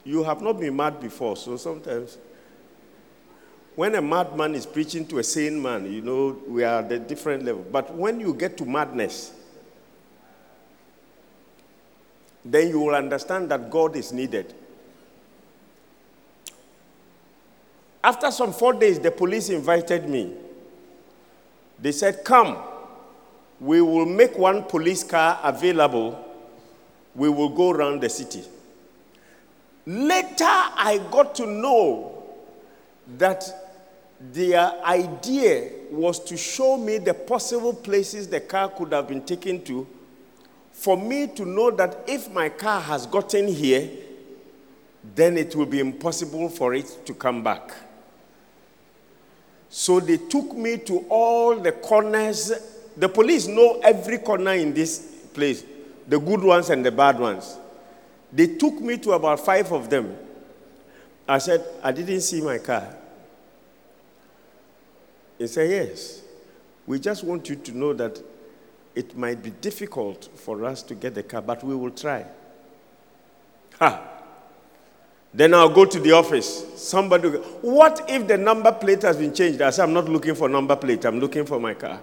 You 0.03 0.23
have 0.23 0.41
not 0.41 0.59
been 0.59 0.75
mad 0.75 0.99
before, 0.99 1.37
so 1.37 1.57
sometimes 1.57 2.17
when 3.75 3.95
a 3.95 4.01
madman 4.01 4.55
is 4.55 4.65
preaching 4.65 5.05
to 5.07 5.19
a 5.19 5.23
sane 5.23 5.61
man, 5.61 5.91
you 5.91 6.01
know, 6.01 6.37
we 6.47 6.63
are 6.63 6.81
at 6.81 6.91
a 6.91 6.99
different 6.99 7.43
level. 7.43 7.65
But 7.69 7.93
when 7.93 8.19
you 8.19 8.33
get 8.33 8.57
to 8.57 8.65
madness, 8.65 9.33
then 12.43 12.69
you 12.69 12.79
will 12.79 12.95
understand 12.95 13.49
that 13.51 13.69
God 13.69 13.95
is 13.95 14.13
needed. 14.13 14.53
After 18.03 18.31
some 18.31 18.53
four 18.53 18.73
days, 18.73 18.99
the 18.99 19.11
police 19.11 19.49
invited 19.49 20.07
me. 20.07 20.33
They 21.79 21.91
said, 21.91 22.23
Come, 22.23 22.57
we 23.59 23.81
will 23.81 24.05
make 24.05 24.37
one 24.37 24.63
police 24.63 25.03
car 25.03 25.39
available. 25.43 26.23
We 27.15 27.29
will 27.29 27.49
go 27.49 27.71
around 27.71 28.01
the 28.01 28.09
city. 28.09 28.43
Later, 29.85 30.45
I 30.45 31.01
got 31.11 31.35
to 31.35 31.45
know 31.45 32.23
that 33.17 33.64
their 34.19 34.73
idea 34.83 35.69
was 35.91 36.19
to 36.19 36.37
show 36.37 36.77
me 36.77 36.97
the 36.97 37.13
possible 37.13 37.73
places 37.73 38.27
the 38.27 38.39
car 38.39 38.69
could 38.69 38.93
have 38.93 39.07
been 39.07 39.23
taken 39.23 39.63
to 39.65 39.87
for 40.71 40.97
me 40.97 41.27
to 41.27 41.45
know 41.45 41.71
that 41.71 42.03
if 42.05 42.31
my 42.31 42.49
car 42.49 42.81
has 42.81 43.05
gotten 43.05 43.47
here, 43.47 43.89
then 45.15 45.37
it 45.37 45.55
will 45.55 45.65
be 45.65 45.79
impossible 45.79 46.49
for 46.49 46.73
it 46.73 47.05
to 47.05 47.13
come 47.13 47.43
back. 47.43 47.71
So 49.69 49.99
they 49.99 50.17
took 50.17 50.53
me 50.55 50.77
to 50.79 51.05
all 51.09 51.55
the 51.55 51.71
corners. 51.71 52.51
The 52.97 53.07
police 53.09 53.47
know 53.47 53.79
every 53.83 54.17
corner 54.17 54.53
in 54.53 54.73
this 54.73 54.99
place, 55.33 55.63
the 56.07 56.19
good 56.19 56.43
ones 56.43 56.69
and 56.69 56.85
the 56.85 56.91
bad 56.91 57.19
ones. 57.19 57.57
They 58.31 58.47
took 58.47 58.79
me 58.79 58.97
to 58.97 59.11
about 59.13 59.39
five 59.39 59.71
of 59.71 59.89
them. 59.89 60.17
I 61.27 61.37
said, 61.37 61.65
I 61.83 61.91
didn't 61.91 62.21
see 62.21 62.41
my 62.41 62.57
car. 62.57 62.95
He 65.37 65.47
said, 65.47 65.69
Yes. 65.69 66.21
We 66.87 66.99
just 66.99 67.23
want 67.23 67.49
you 67.49 67.55
to 67.55 67.77
know 67.77 67.93
that 67.93 68.21
it 68.93 69.17
might 69.17 69.41
be 69.41 69.49
difficult 69.49 70.29
for 70.35 70.63
us 70.65 70.81
to 70.83 70.95
get 70.95 71.15
the 71.15 71.23
car, 71.23 71.41
but 71.41 71.63
we 71.63 71.75
will 71.75 71.91
try. 71.91 72.25
Ha! 73.79 74.11
Then 75.33 75.53
I'll 75.53 75.69
go 75.69 75.83
to 75.83 75.99
the 75.99 76.13
office. 76.13 76.65
Somebody, 76.81 77.29
will, 77.29 77.41
what 77.61 78.05
if 78.07 78.27
the 78.27 78.37
number 78.37 78.71
plate 78.71 79.01
has 79.01 79.17
been 79.17 79.33
changed? 79.33 79.61
I 79.61 79.71
say, 79.71 79.83
I'm 79.83 79.91
not 79.93 80.07
looking 80.07 80.35
for 80.35 80.47
number 80.47 80.75
plate, 80.75 81.03
I'm 81.05 81.19
looking 81.19 81.45
for 81.45 81.59
my 81.59 81.73
car. 81.73 81.99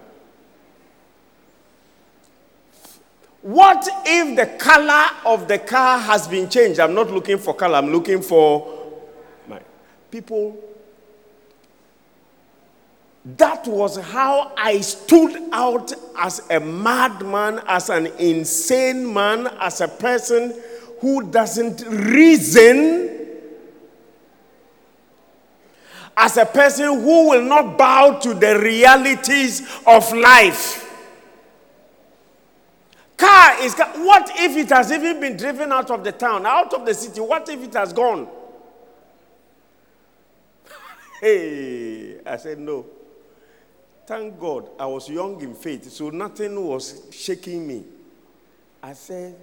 What 3.41 3.87
if 4.05 4.37
the 4.37 4.45
color 4.57 5.09
of 5.25 5.47
the 5.47 5.59
car 5.59 5.97
has 5.99 6.27
been 6.27 6.47
changed? 6.47 6.79
I'm 6.79 6.93
not 6.93 7.09
looking 7.09 7.37
for 7.37 7.53
color, 7.53 7.75
I'm 7.77 7.91
looking 7.91 8.21
for 8.21 9.01
my 9.47 9.59
people 10.11 10.72
that 13.25 13.65
was 13.67 13.97
how 13.97 14.51
I 14.57 14.81
stood 14.81 15.41
out 15.53 15.93
as 16.17 16.41
a 16.49 16.59
madman, 16.59 17.61
as 17.67 17.89
an 17.89 18.07
insane 18.19 19.11
man, 19.13 19.47
as 19.61 19.79
a 19.79 19.87
person 19.87 20.53
who 20.99 21.31
doesn't 21.31 21.83
reason, 21.87 23.09
as 26.17 26.35
a 26.35 26.45
person 26.45 27.01
who 27.01 27.29
will 27.29 27.41
not 27.43 27.77
bow 27.77 28.19
to 28.19 28.33
the 28.33 28.59
realities 28.59 29.61
of 29.87 30.11
life. 30.13 30.81
Car 33.15 33.61
is 33.61 33.73
what 33.75 34.31
if 34.35 34.57
it 34.57 34.69
has 34.69 34.91
even 34.91 35.21
been 35.21 35.37
driven 35.37 35.71
out 35.71 35.89
of 35.91 36.03
the 36.03 36.11
town, 36.11 36.45
out 36.45 36.73
of 36.73 36.85
the 36.85 36.93
city? 36.93 37.21
What 37.21 37.47
if 37.47 37.63
it 37.63 37.73
has 37.73 37.93
gone? 37.93 38.27
hey, 41.21 42.19
I 42.25 42.35
said 42.35 42.59
no. 42.59 42.85
Thank 44.05 44.39
God 44.39 44.69
I 44.79 44.85
was 44.85 45.07
young 45.09 45.41
in 45.41 45.55
faith, 45.55 45.89
so 45.91 46.09
nothing 46.09 46.61
was 46.61 47.03
shaking 47.11 47.65
me. 47.65 47.85
I 48.81 48.93
said, 48.93 49.35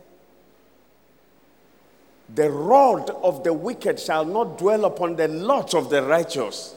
The 2.35 2.51
rod 2.51 3.09
of 3.09 3.43
the 3.43 3.55
wicked 3.55 3.99
shall 3.99 4.25
not 4.25 4.59
dwell 4.59 4.85
upon 4.85 5.17
the 5.17 5.29
lot 5.29 5.75
of 5.75 5.89
the 5.89 6.03
righteous. 6.03 6.75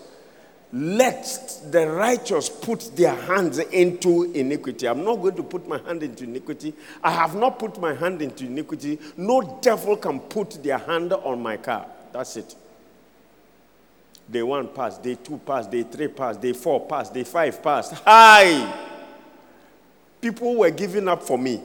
Let 0.71 1.61
the 1.69 1.87
righteous 1.87 2.49
put 2.49 2.95
their 2.95 3.13
hands 3.15 3.59
into 3.59 4.31
iniquity. 4.33 4.87
I'm 4.87 5.03
not 5.03 5.17
going 5.17 5.35
to 5.35 5.43
put 5.43 5.67
my 5.67 5.77
hand 5.79 6.01
into 6.01 6.23
iniquity. 6.23 6.73
I 7.03 7.11
have 7.11 7.35
not 7.35 7.59
put 7.59 7.79
my 7.79 7.93
hand 7.93 8.23
into 8.23 8.45
iniquity. 8.45 8.97
No 9.15 9.59
devil 9.61 9.97
can 9.97 10.19
put 10.19 10.63
their 10.63 10.79
hand 10.79 11.13
on 11.13 11.43
my 11.43 11.57
car. 11.57 11.85
That's 12.11 12.37
it. 12.37 12.55
Day 14.29 14.41
one 14.41 14.67
passed, 14.69 15.03
day 15.03 15.15
two 15.15 15.38
passed, 15.38 15.69
day 15.69 15.83
three 15.83 16.07
passed, 16.07 16.41
day 16.41 16.53
four 16.53 16.86
passed, 16.88 17.13
day 17.13 17.23
five 17.23 17.62
passed. 17.62 17.93
Hi! 18.05 18.89
People 20.21 20.55
were 20.55 20.71
giving 20.71 21.07
up 21.07 21.21
for 21.21 21.38
me. 21.38 21.62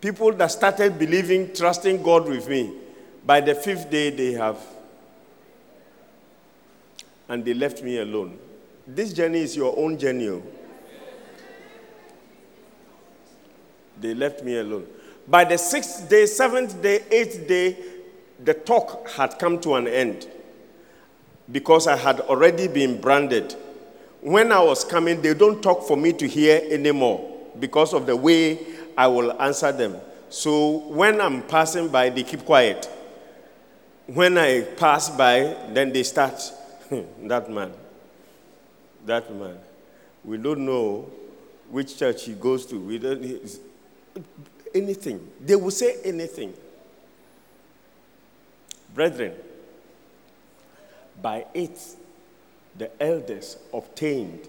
People 0.00 0.32
that 0.34 0.46
started 0.46 0.96
believing, 0.96 1.52
trusting 1.52 2.00
God 2.02 2.28
with 2.28 2.48
me. 2.48 2.72
By 3.26 3.40
the 3.40 3.54
fifth 3.54 3.90
day, 3.90 4.10
they 4.10 4.32
have. 4.32 4.58
And 7.28 7.44
they 7.44 7.52
left 7.52 7.82
me 7.82 7.98
alone. 7.98 8.38
This 8.86 9.12
journey 9.12 9.40
is 9.40 9.56
your 9.56 9.76
own 9.76 9.98
journey. 9.98 10.28
Oh. 10.28 10.42
They 14.00 14.14
left 14.14 14.44
me 14.44 14.56
alone. 14.56 14.86
By 15.26 15.44
the 15.44 15.58
sixth 15.58 16.08
day, 16.08 16.26
seventh 16.26 16.80
day, 16.80 17.04
eighth 17.10 17.46
day, 17.48 17.76
the 18.42 18.54
talk 18.54 19.10
had 19.10 19.38
come 19.38 19.60
to 19.62 19.74
an 19.74 19.88
end 19.88 20.28
because 21.50 21.86
I 21.86 21.96
had 21.96 22.20
already 22.20 22.68
been 22.68 23.00
branded. 23.00 23.54
When 24.20 24.52
I 24.52 24.60
was 24.62 24.84
coming, 24.84 25.22
they 25.22 25.34
don't 25.34 25.62
talk 25.62 25.86
for 25.86 25.96
me 25.96 26.12
to 26.14 26.26
hear 26.26 26.60
anymore 26.70 27.36
because 27.58 27.94
of 27.94 28.06
the 28.06 28.16
way 28.16 28.58
I 28.96 29.06
will 29.06 29.40
answer 29.40 29.72
them. 29.72 29.96
So 30.28 30.78
when 30.88 31.20
I'm 31.20 31.42
passing 31.42 31.88
by, 31.88 32.10
they 32.10 32.22
keep 32.22 32.44
quiet. 32.44 32.88
When 34.06 34.36
I 34.38 34.62
pass 34.62 35.08
by, 35.10 35.56
then 35.70 35.92
they 35.92 36.02
start. 36.02 36.40
Hmm, 36.88 37.28
that 37.28 37.50
man. 37.50 37.72
That 39.06 39.34
man. 39.34 39.58
We 40.24 40.36
don't 40.38 40.64
know 40.66 41.10
which 41.70 41.98
church 41.98 42.24
he 42.24 42.32
goes 42.34 42.66
to. 42.66 42.80
We 42.80 42.98
don't 42.98 43.22
anything. 44.74 45.26
They 45.40 45.56
will 45.56 45.70
say 45.70 45.96
anything. 46.04 46.54
Brethren, 48.94 49.34
by 51.20 51.46
it, 51.54 51.80
the 52.76 52.90
elders 53.02 53.56
obtained 53.72 54.48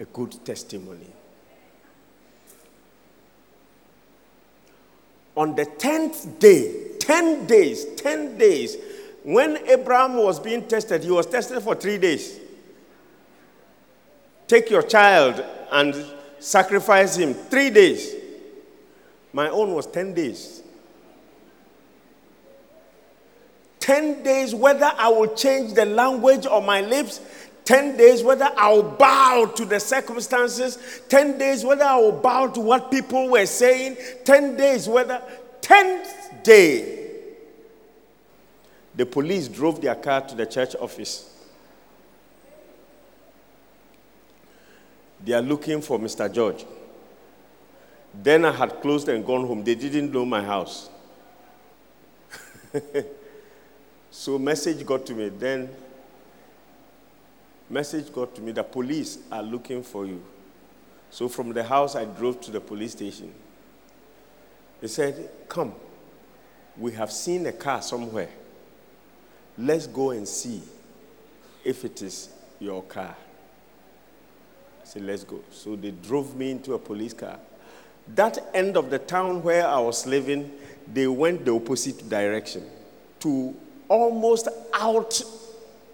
a 0.00 0.04
good 0.04 0.44
testimony. 0.44 1.10
On 5.36 5.54
the 5.54 5.66
10th 5.66 6.38
day, 6.38 6.96
10 6.98 7.46
days, 7.46 7.84
10 7.96 8.38
days, 8.38 8.76
when 9.22 9.56
Abraham 9.68 10.16
was 10.16 10.40
being 10.40 10.66
tested, 10.66 11.04
he 11.04 11.10
was 11.10 11.26
tested 11.26 11.62
for 11.62 11.74
three 11.74 11.98
days. 11.98 12.40
Take 14.46 14.70
your 14.70 14.82
child 14.82 15.44
and 15.70 15.94
sacrifice 16.38 17.16
him. 17.16 17.34
Three 17.34 17.70
days. 17.70 18.14
My 19.32 19.48
own 19.50 19.74
was 19.74 19.86
10 19.86 20.14
days. 20.14 20.62
10 23.88 24.22
days, 24.22 24.54
whether 24.54 24.92
I 24.98 25.08
will 25.08 25.34
change 25.34 25.72
the 25.72 25.86
language 25.86 26.44
of 26.44 26.62
my 26.62 26.82
lips, 26.82 27.22
10 27.64 27.96
days 27.96 28.22
whether 28.22 28.50
I'll 28.54 28.82
bow 28.82 29.50
to 29.56 29.64
the 29.64 29.80
circumstances, 29.80 31.00
10 31.08 31.38
days 31.38 31.64
whether 31.64 31.84
I'll 31.84 32.12
bow 32.12 32.48
to 32.48 32.60
what 32.60 32.90
people 32.90 33.30
were 33.30 33.46
saying, 33.46 33.96
10 34.26 34.58
days 34.58 34.86
whether, 34.90 35.22
10th 35.62 36.42
day, 36.42 37.08
the 38.94 39.06
police 39.06 39.48
drove 39.48 39.80
their 39.80 39.94
car 39.94 40.20
to 40.20 40.34
the 40.34 40.44
church 40.44 40.76
office. 40.76 41.34
They 45.24 45.32
are 45.32 45.40
looking 45.40 45.80
for 45.80 45.98
Mr. 45.98 46.30
George. 46.30 46.66
Then 48.12 48.44
I 48.44 48.52
had 48.52 48.82
closed 48.82 49.08
and 49.08 49.24
gone 49.24 49.46
home. 49.46 49.64
They 49.64 49.74
didn't 49.74 50.12
know 50.12 50.26
my 50.26 50.44
house. 50.44 50.90
so 54.18 54.36
message 54.36 54.84
got 54.84 55.06
to 55.06 55.14
me. 55.14 55.28
Then 55.28 55.68
message 57.70 58.12
got 58.12 58.34
to 58.34 58.42
me 58.42 58.50
the 58.50 58.64
police 58.64 59.18
are 59.30 59.44
looking 59.44 59.80
for 59.80 60.06
you. 60.06 60.20
So 61.08 61.28
from 61.28 61.52
the 61.52 61.62
house 61.62 61.94
I 61.94 62.04
drove 62.04 62.40
to 62.40 62.50
the 62.50 62.60
police 62.60 62.92
station. 62.92 63.32
They 64.80 64.88
said, 64.88 65.30
"Come. 65.48 65.72
We 66.76 66.90
have 66.94 67.12
seen 67.12 67.46
a 67.46 67.52
car 67.52 67.80
somewhere. 67.80 68.30
Let's 69.56 69.86
go 69.86 70.10
and 70.10 70.26
see 70.26 70.62
if 71.64 71.84
it 71.84 72.02
is 72.02 72.28
your 72.58 72.82
car." 72.82 73.14
I 74.82 74.84
said, 74.84 75.02
"Let's 75.02 75.22
go." 75.22 75.44
So 75.52 75.76
they 75.76 75.92
drove 75.92 76.34
me 76.34 76.50
into 76.50 76.74
a 76.74 76.78
police 76.80 77.12
car. 77.12 77.38
That 78.16 78.50
end 78.52 78.76
of 78.76 78.90
the 78.90 78.98
town 78.98 79.44
where 79.44 79.64
I 79.64 79.78
was 79.78 80.06
living, 80.08 80.50
they 80.92 81.06
went 81.06 81.44
the 81.44 81.54
opposite 81.54 82.08
direction 82.08 82.68
to 83.20 83.54
almost 83.88 84.48
out 84.74 85.20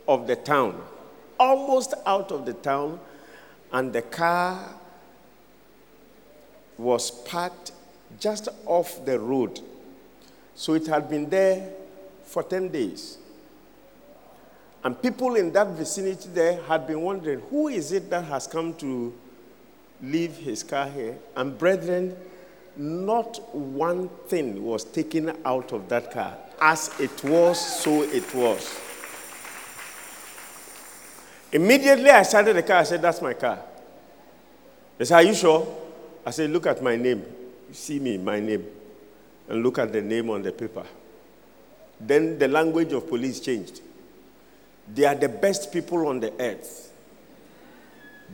of 0.07 0.26
the 0.26 0.37
town. 0.37 0.80
Almost 1.38 1.94
out 2.07 2.30
of 2.30 2.46
the 2.46 2.52
town, 2.52 3.00
and 3.72 3.92
the 3.92 4.02
car 4.02 4.74
was 6.78 7.11
parked 7.11 7.72
just 8.20 8.48
off 8.66 9.04
the 9.04 9.18
road. 9.18 9.61
So 10.54 10.74
it 10.74 10.87
had 10.87 11.09
been 11.09 11.28
there 11.28 11.72
for 12.24 12.42
10 12.42 12.68
days. 12.68 13.18
And 14.85 15.00
people 15.00 15.35
in 15.37 15.50
that 15.52 15.68
vicinity 15.68 16.28
there 16.33 16.62
had 16.62 16.87
been 16.87 17.00
wondering 17.00 17.40
who 17.50 17.68
is 17.68 17.90
it 17.90 18.11
that 18.11 18.24
has 18.26 18.46
come 18.46 18.74
to 18.74 19.12
leave 20.02 20.37
his 20.37 20.62
car 20.62 20.88
here. 20.88 21.16
And 21.37 21.59
brethren, 21.59 22.16
not 22.76 23.54
one 23.54 24.09
thing 24.28 24.62
was 24.62 24.85
taken 24.85 25.37
out 25.44 25.72
of 25.72 25.88
that 25.88 26.12
car. 26.12 26.37
As 26.60 26.90
it 26.98 27.22
was, 27.24 27.58
so 27.82 28.02
it 28.02 28.32
was. 28.34 28.80
Immediately 31.52 32.10
I 32.10 32.22
started 32.22 32.56
the 32.56 32.62
car, 32.62 32.78
I 32.78 32.82
said, 32.84 33.02
That's 33.02 33.20
my 33.22 33.34
car. 33.34 33.60
They 34.98 35.04
said, 35.04 35.16
Are 35.16 35.22
you 35.22 35.34
sure? 35.34 35.66
I 36.24 36.30
said, 36.30 36.50
Look 36.50 36.66
at 36.66 36.82
my 36.82 36.96
name. 36.96 37.24
You 37.68 37.74
see 37.74 37.98
me, 37.98 38.18
my 38.18 38.40
name. 38.40 38.64
And 39.48 39.62
look 39.62 39.78
at 39.78 39.92
the 39.92 40.00
name 40.00 40.30
on 40.30 40.42
the 40.42 40.52
paper. 40.52 40.84
Then 42.00 42.38
the 42.38 42.48
language 42.48 42.92
of 42.92 43.08
police 43.08 43.40
changed. 43.40 43.80
They 44.92 45.04
are 45.04 45.14
the 45.14 45.28
best 45.28 45.72
people 45.72 46.06
on 46.08 46.20
the 46.20 46.32
earth 46.40 46.84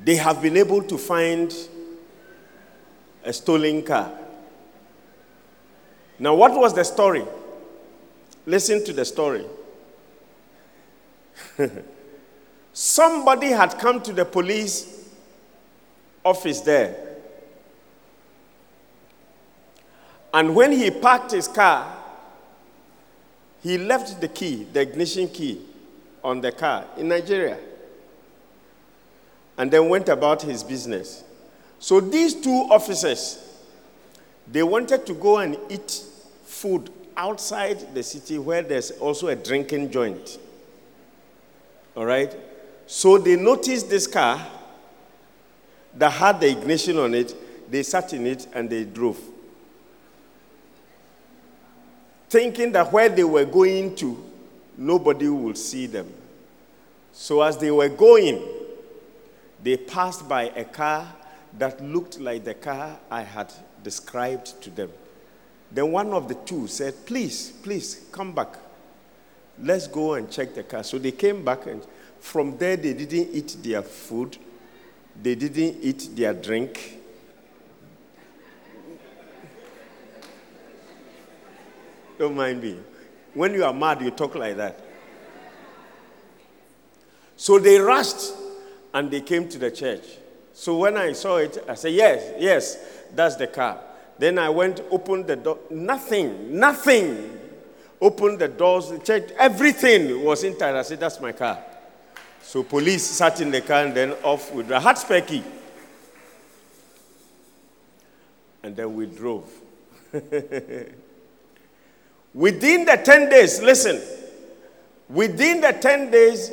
they 0.05 0.17
have 0.17 0.41
been 0.41 0.57
able 0.57 0.83
to 0.83 0.97
find 0.97 1.55
a 3.25 3.33
stolen 3.33 3.83
car. 3.83 4.11
Now, 6.19 6.35
what 6.35 6.53
was 6.53 6.75
the 6.75 6.85
story? 6.85 7.25
Listen 8.51 8.85
to 8.85 8.93
the 8.93 9.05
story. 9.05 9.47
Somebody 12.73 13.47
had 13.47 13.79
come 13.79 14.03
to 14.03 14.13
the 14.13 14.25
police 14.25 15.09
office 16.25 16.61
there. 16.61 16.97
And 20.35 20.57
when 20.57 20.73
he 20.73 20.91
parked 20.91 21.31
his 21.31 21.47
car, 21.47 21.97
he 23.63 23.79
left 23.79 24.21
the 24.21 24.27
key, 24.27 24.67
the 24.73 24.81
ignition 24.81 25.29
key, 25.29 25.61
on 26.25 26.41
the 26.41 26.51
car 26.51 26.87
in 26.97 27.07
Nigeria 27.07 27.57
and 29.57 29.71
then 29.71 29.89
went 29.89 30.09
about 30.09 30.43
his 30.43 30.65
business. 30.65 31.23
So 31.79 32.01
these 32.01 32.35
two 32.35 32.67
officers, 32.69 33.39
they 34.51 34.65
wanted 34.65 35.07
to 35.07 35.15
go 35.15 35.39
and 35.39 35.57
eat 35.69 36.03
food 36.45 36.91
outside 37.21 37.95
the 37.95 38.03
city 38.03 38.39
where 38.39 38.63
there's 38.63 38.93
also 38.93 39.29
a 39.29 39.37
drinking 39.37 39.91
joint. 39.91 40.39
All 41.95 42.07
right? 42.07 42.35
So 42.87 43.19
they 43.19 43.37
noticed 43.37 43.91
this 43.91 44.07
car 44.07 44.41
that 45.95 46.13
had 46.13 46.41
the 46.41 46.51
ignition 46.51 46.99
on 46.99 47.15
it, 47.15 47.35
they 47.71 47.83
sat 47.83 48.15
in 48.15 48.27
it 48.27 48.47
and 48.55 48.71
they 48.71 48.85
drove. 48.85 49.21
Thinking 52.31 52.73
that 52.73 52.91
where 52.91 53.11
they 53.11 53.25
were 53.25 53.45
going 53.45 53.95
to, 53.97 54.25
nobody 54.79 55.29
would 55.29 55.59
see 55.59 55.87
them. 55.87 56.11
So 57.13 57.43
as 57.43 57.59
they 57.59 57.71
were 57.71 57.89
going, 57.91 58.43
they 59.63 59.77
passed 59.77 60.27
by 60.27 60.45
a 60.57 60.65
car 60.65 61.07
that 61.59 61.85
looked 61.85 62.19
like 62.19 62.45
the 62.45 62.55
car 62.55 62.99
I 63.11 63.23
had 63.23 63.53
described 63.83 64.63
to 64.63 64.71
them. 64.71 64.91
Then 65.71 65.93
one 65.93 66.13
of 66.13 66.29
the 66.29 66.35
two 66.35 66.67
said, 66.67 67.07
Please, 67.07 67.53
please, 67.63 68.07
come 68.11 68.35
back. 68.35 68.57
Let's 69.63 69.87
go 69.87 70.15
and 70.15 70.31
check 70.31 70.55
the 70.55 70.63
car. 70.63 70.83
So 70.83 70.99
they 70.99 71.13
came 71.13 71.45
back, 71.45 71.67
and 71.67 71.85
from 72.19 72.57
there, 72.59 72.77
they 72.77 72.95
didn't 72.95 73.29
eat 73.33 73.57
their 73.63 73.83
food, 73.83 74.37
they 75.21 75.35
didn't 75.35 75.83
eat 75.83 76.09
their 76.15 76.35
drink. 76.35 76.99
Don't 82.19 82.37
mind 82.37 82.63
me. 82.63 82.79
When 83.33 83.55
you 83.55 83.65
are 83.65 83.73
mad, 83.73 84.03
you 84.03 84.11
talk 84.11 84.35
like 84.35 84.57
that. 84.57 84.79
So 87.37 87.59
they 87.59 87.79
rushed 87.79 88.35
and 88.93 89.11
they 89.11 89.23
came 89.23 89.49
to 89.49 89.59
the 89.59 89.71
church. 89.71 90.05
So 90.53 90.77
when 90.77 90.99
I 90.99 91.13
saw 91.13 91.37
it, 91.37 91.65
I 91.67 91.75
said, 91.75 91.93
Yes, 91.95 92.35
yes, 92.39 92.77
that's 93.15 93.37
the 93.37 93.47
car. 93.47 93.81
Then 94.21 94.39
I 94.39 94.51
went, 94.51 94.83
opened 94.91 95.27
the 95.27 95.37
door. 95.37 95.59
Nothing, 95.71 96.59
nothing. 96.61 97.39
Opened 98.03 98.39
the 98.39 98.49
doors, 98.49 98.91
the 98.91 98.99
checked, 98.99 99.33
everything 99.39 100.23
was 100.23 100.45
inside. 100.45 100.75
I 100.75 100.83
said, 100.83 101.01
That's 101.01 101.19
my 101.23 101.33
car. 101.33 101.59
So 102.43 102.63
police 102.63 103.03
sat 103.03 103.41
in 103.41 103.51
the 103.51 103.63
car 103.63 103.85
and 103.85 103.95
then 103.95 104.13
off 104.23 104.53
with 104.53 104.69
the 104.69 104.79
hot 104.79 104.99
spare 104.99 105.23
key. 105.23 105.43
And 108.63 108.77
then 108.77 108.95
we 108.95 109.07
drove. 109.07 109.51
within 112.35 112.85
the 112.85 113.01
10 113.03 113.31
days, 113.31 113.63
listen, 113.63 114.03
within 115.09 115.63
the 115.63 115.73
10 115.73 116.11
days, 116.11 116.53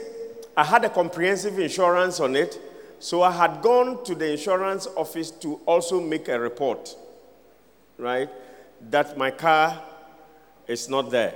I 0.55 0.63
had 0.63 0.85
a 0.85 0.89
comprehensive 0.89 1.59
insurance 1.59 2.21
on 2.21 2.37
it, 2.37 2.57
so 2.99 3.23
I 3.23 3.31
had 3.31 3.61
gone 3.61 4.05
to 4.05 4.15
the 4.15 4.31
insurance 4.31 4.87
office 4.95 5.31
to 5.31 5.55
also 5.65 5.99
make 5.99 6.29
a 6.29 6.39
report, 6.39 6.95
right, 7.97 8.29
that 8.89 9.17
my 9.17 9.31
car 9.31 9.81
is 10.67 10.89
not 10.89 11.09
there. 11.09 11.33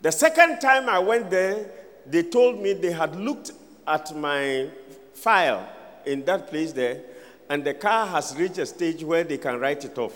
The 0.00 0.10
second 0.10 0.60
time 0.60 0.88
I 0.88 0.98
went 0.98 1.30
there, 1.30 1.70
they 2.06 2.24
told 2.24 2.60
me 2.60 2.72
they 2.72 2.92
had 2.92 3.14
looked 3.16 3.52
at 3.86 4.14
my 4.16 4.68
file 5.14 5.68
in 6.04 6.24
that 6.24 6.48
place 6.48 6.72
there, 6.72 7.00
and 7.48 7.64
the 7.64 7.74
car 7.74 8.06
has 8.06 8.36
reached 8.36 8.58
a 8.58 8.66
stage 8.66 9.04
where 9.04 9.24
they 9.24 9.38
can 9.38 9.58
write 9.60 9.84
it 9.84 9.96
off. 9.98 10.14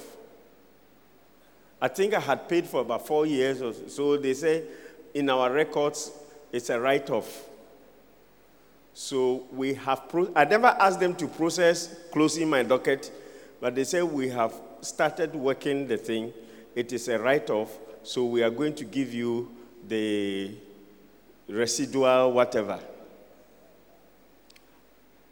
I 1.80 1.88
think 1.88 2.14
I 2.14 2.20
had 2.20 2.48
paid 2.48 2.66
for 2.66 2.80
about 2.80 3.06
four 3.06 3.26
years 3.26 3.60
or 3.60 3.72
so. 3.88 4.16
They 4.16 4.34
say, 4.34 4.64
in 5.14 5.28
our 5.30 5.52
records, 5.52 6.10
it's 6.50 6.70
a 6.70 6.80
write 6.80 7.10
off. 7.10 7.44
So 8.94 9.44
we 9.52 9.74
have, 9.74 10.08
pro- 10.08 10.32
I 10.34 10.46
never 10.46 10.68
asked 10.68 11.00
them 11.00 11.14
to 11.16 11.28
process 11.28 11.94
closing 12.10 12.48
my 12.48 12.62
docket, 12.62 13.12
but 13.60 13.74
they 13.74 13.84
say 13.84 14.02
we 14.02 14.28
have 14.28 14.54
started 14.80 15.34
working 15.34 15.86
the 15.86 15.96
thing. 15.96 16.32
It 16.74 16.92
is 16.92 17.08
a 17.08 17.18
write 17.18 17.50
off, 17.50 17.76
so 18.02 18.24
we 18.26 18.42
are 18.42 18.50
going 18.50 18.74
to 18.76 18.84
give 18.84 19.12
you 19.12 19.50
the 19.86 20.54
residual 21.48 22.32
whatever. 22.32 22.78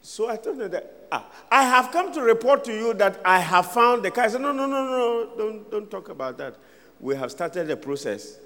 So 0.01 0.29
I 0.29 0.37
told 0.37 0.59
them 0.59 0.71
that, 0.71 1.07
ah, 1.11 1.25
I 1.51 1.63
have 1.63 1.91
come 1.91 2.13
to 2.13 2.21
report 2.21 2.63
to 2.65 2.73
you 2.73 2.93
that 2.95 3.19
I 3.25 3.39
have 3.39 3.71
found 3.71 4.03
the 4.03 4.11
car. 4.11 4.25
I 4.25 4.27
said, 4.27 4.41
no, 4.41 4.51
no, 4.51 4.65
no, 4.65 4.85
no, 4.85 5.29
don't, 5.37 5.71
don't 5.71 5.89
talk 5.89 6.09
about 6.09 6.37
that. 6.37 6.55
We 6.99 7.15
have 7.15 7.31
started 7.31 7.67
the 7.67 7.77
process 7.77 8.37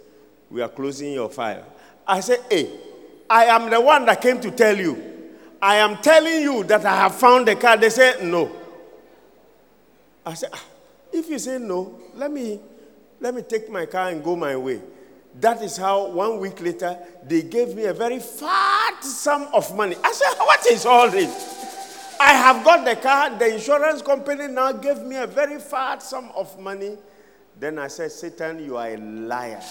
we 0.50 0.62
are 0.62 0.70
closing 0.70 1.14
your 1.14 1.30
file. 1.30 1.66
I 2.08 2.20
said, 2.22 2.40
Hey, 2.50 2.70
I 3.30 3.46
am 3.46 3.70
the 3.70 3.80
one 3.80 4.06
that 4.06 4.22
came 4.22 4.42
to 4.42 4.52
tell 4.52 4.76
you. 4.76 5.04
I 5.62 5.76
am 5.76 5.98
telling 5.98 6.42
you 6.42 6.64
that 6.66 6.86
I 6.86 6.96
have 6.96 7.16
found 7.16 7.48
the 7.48 7.56
car. 7.56 7.78
They 7.78 7.90
said, 7.90 8.24
No. 8.24 8.52
I 10.26 10.34
said, 10.34 10.50
ah, 10.54 10.64
If 11.12 11.30
you 11.30 11.40
say 11.40 11.58
no, 11.58 12.00
let 12.16 12.32
me, 12.32 12.60
let 13.20 13.34
me 13.34 13.42
take 13.42 13.70
my 13.70 13.86
car 13.86 14.10
and 14.10 14.24
go 14.24 14.36
my 14.36 14.56
way. 14.56 14.82
That 15.40 15.62
is 15.62 15.78
how 15.78 16.08
one 16.10 16.40
week 16.40 16.62
later 16.62 16.98
they 17.24 17.44
gave 17.44 17.76
me 17.76 17.86
a 17.86 17.94
very 17.94 18.20
fat 18.20 19.04
sum 19.04 19.48
of 19.54 19.76
money. 19.76 19.96
I 20.04 20.12
said, 20.12 20.34
What 20.40 20.66
is 20.68 20.86
all 20.86 21.10
this? 21.10 21.60
I 22.20 22.34
have 22.34 22.66
got 22.66 22.84
the 22.84 22.98
car, 22.98 23.30
the 23.38 23.54
insurance 23.54 24.02
company 24.02 24.48
now 24.48 24.74
gave 24.74 24.98
me 25.00 25.16
a 25.16 25.28
very 25.28 25.58
fat 25.60 26.04
sum 26.04 26.32
of 26.36 26.60
money. 26.60 26.98
Then 27.58 27.80
I 27.80 27.88
said, 27.88 28.12
Satan, 28.12 28.64
you 28.64 28.76
are 28.76 28.90
a 28.90 28.98
liar. 28.98 29.62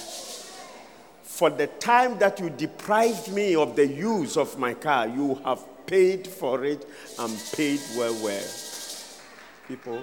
For 1.22 1.50
the 1.50 1.66
time 1.66 2.18
that 2.18 2.40
you 2.40 2.48
deprived 2.50 3.30
me 3.32 3.54
of 3.54 3.76
the 3.76 3.86
use 3.86 4.36
of 4.36 4.58
my 4.58 4.74
car, 4.74 5.06
you 5.06 5.34
have 5.44 5.62
paid 5.86 6.26
for 6.26 6.64
it 6.64 6.86
and 7.18 7.38
paid 7.54 7.80
well, 7.96 8.14
well. 8.22 8.44
People, 9.66 10.02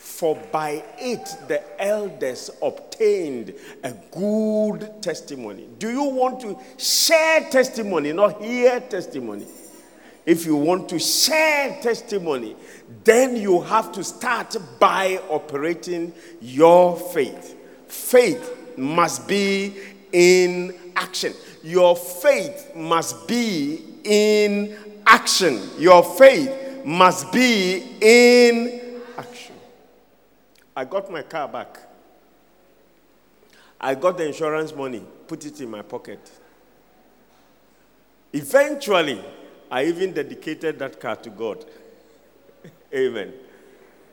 for 0.00 0.34
by 0.50 0.82
it 0.98 1.28
the 1.46 1.62
elders 1.78 2.50
obtained 2.62 3.54
a 3.84 3.92
good 4.10 5.02
testimony. 5.02 5.68
Do 5.78 5.90
you 5.90 6.04
want 6.04 6.40
to 6.40 6.58
share 6.78 7.42
testimony, 7.50 8.14
not 8.14 8.42
hear 8.42 8.80
testimony? 8.80 9.46
If 10.24 10.46
you 10.46 10.56
want 10.56 10.88
to 10.88 10.98
share 10.98 11.78
testimony, 11.82 12.56
then 13.04 13.36
you 13.36 13.60
have 13.60 13.92
to 13.92 14.02
start 14.02 14.56
by 14.78 15.20
operating 15.28 16.14
your 16.40 16.96
faith. 16.96 17.56
Faith 17.86 18.78
must 18.78 19.28
be 19.28 19.76
in 20.12 20.74
action. 20.96 21.34
Your 21.62 21.94
faith 21.94 22.74
must 22.74 23.28
be 23.28 23.84
in 24.04 24.76
action. 25.06 25.60
Your 25.78 26.02
faith 26.02 26.86
must 26.86 27.30
be 27.32 27.96
in. 28.00 28.79
I 30.76 30.84
got 30.84 31.10
my 31.10 31.22
car 31.22 31.48
back. 31.48 31.78
I 33.80 33.94
got 33.94 34.18
the 34.18 34.26
insurance 34.26 34.74
money, 34.74 35.02
put 35.26 35.44
it 35.46 35.60
in 35.60 35.70
my 35.70 35.82
pocket. 35.82 36.30
Eventually, 38.32 39.24
I 39.70 39.84
even 39.84 40.12
dedicated 40.12 40.78
that 40.78 41.00
car 41.00 41.16
to 41.16 41.30
God. 41.30 41.64
Amen. 42.94 43.32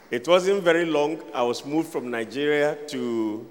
It 0.09 0.27
wasn't 0.27 0.63
very 0.63 0.85
long. 0.85 1.21
I 1.33 1.43
was 1.43 1.65
moved 1.65 1.91
from 1.91 2.09
Nigeria 2.09 2.77
to, 2.87 3.45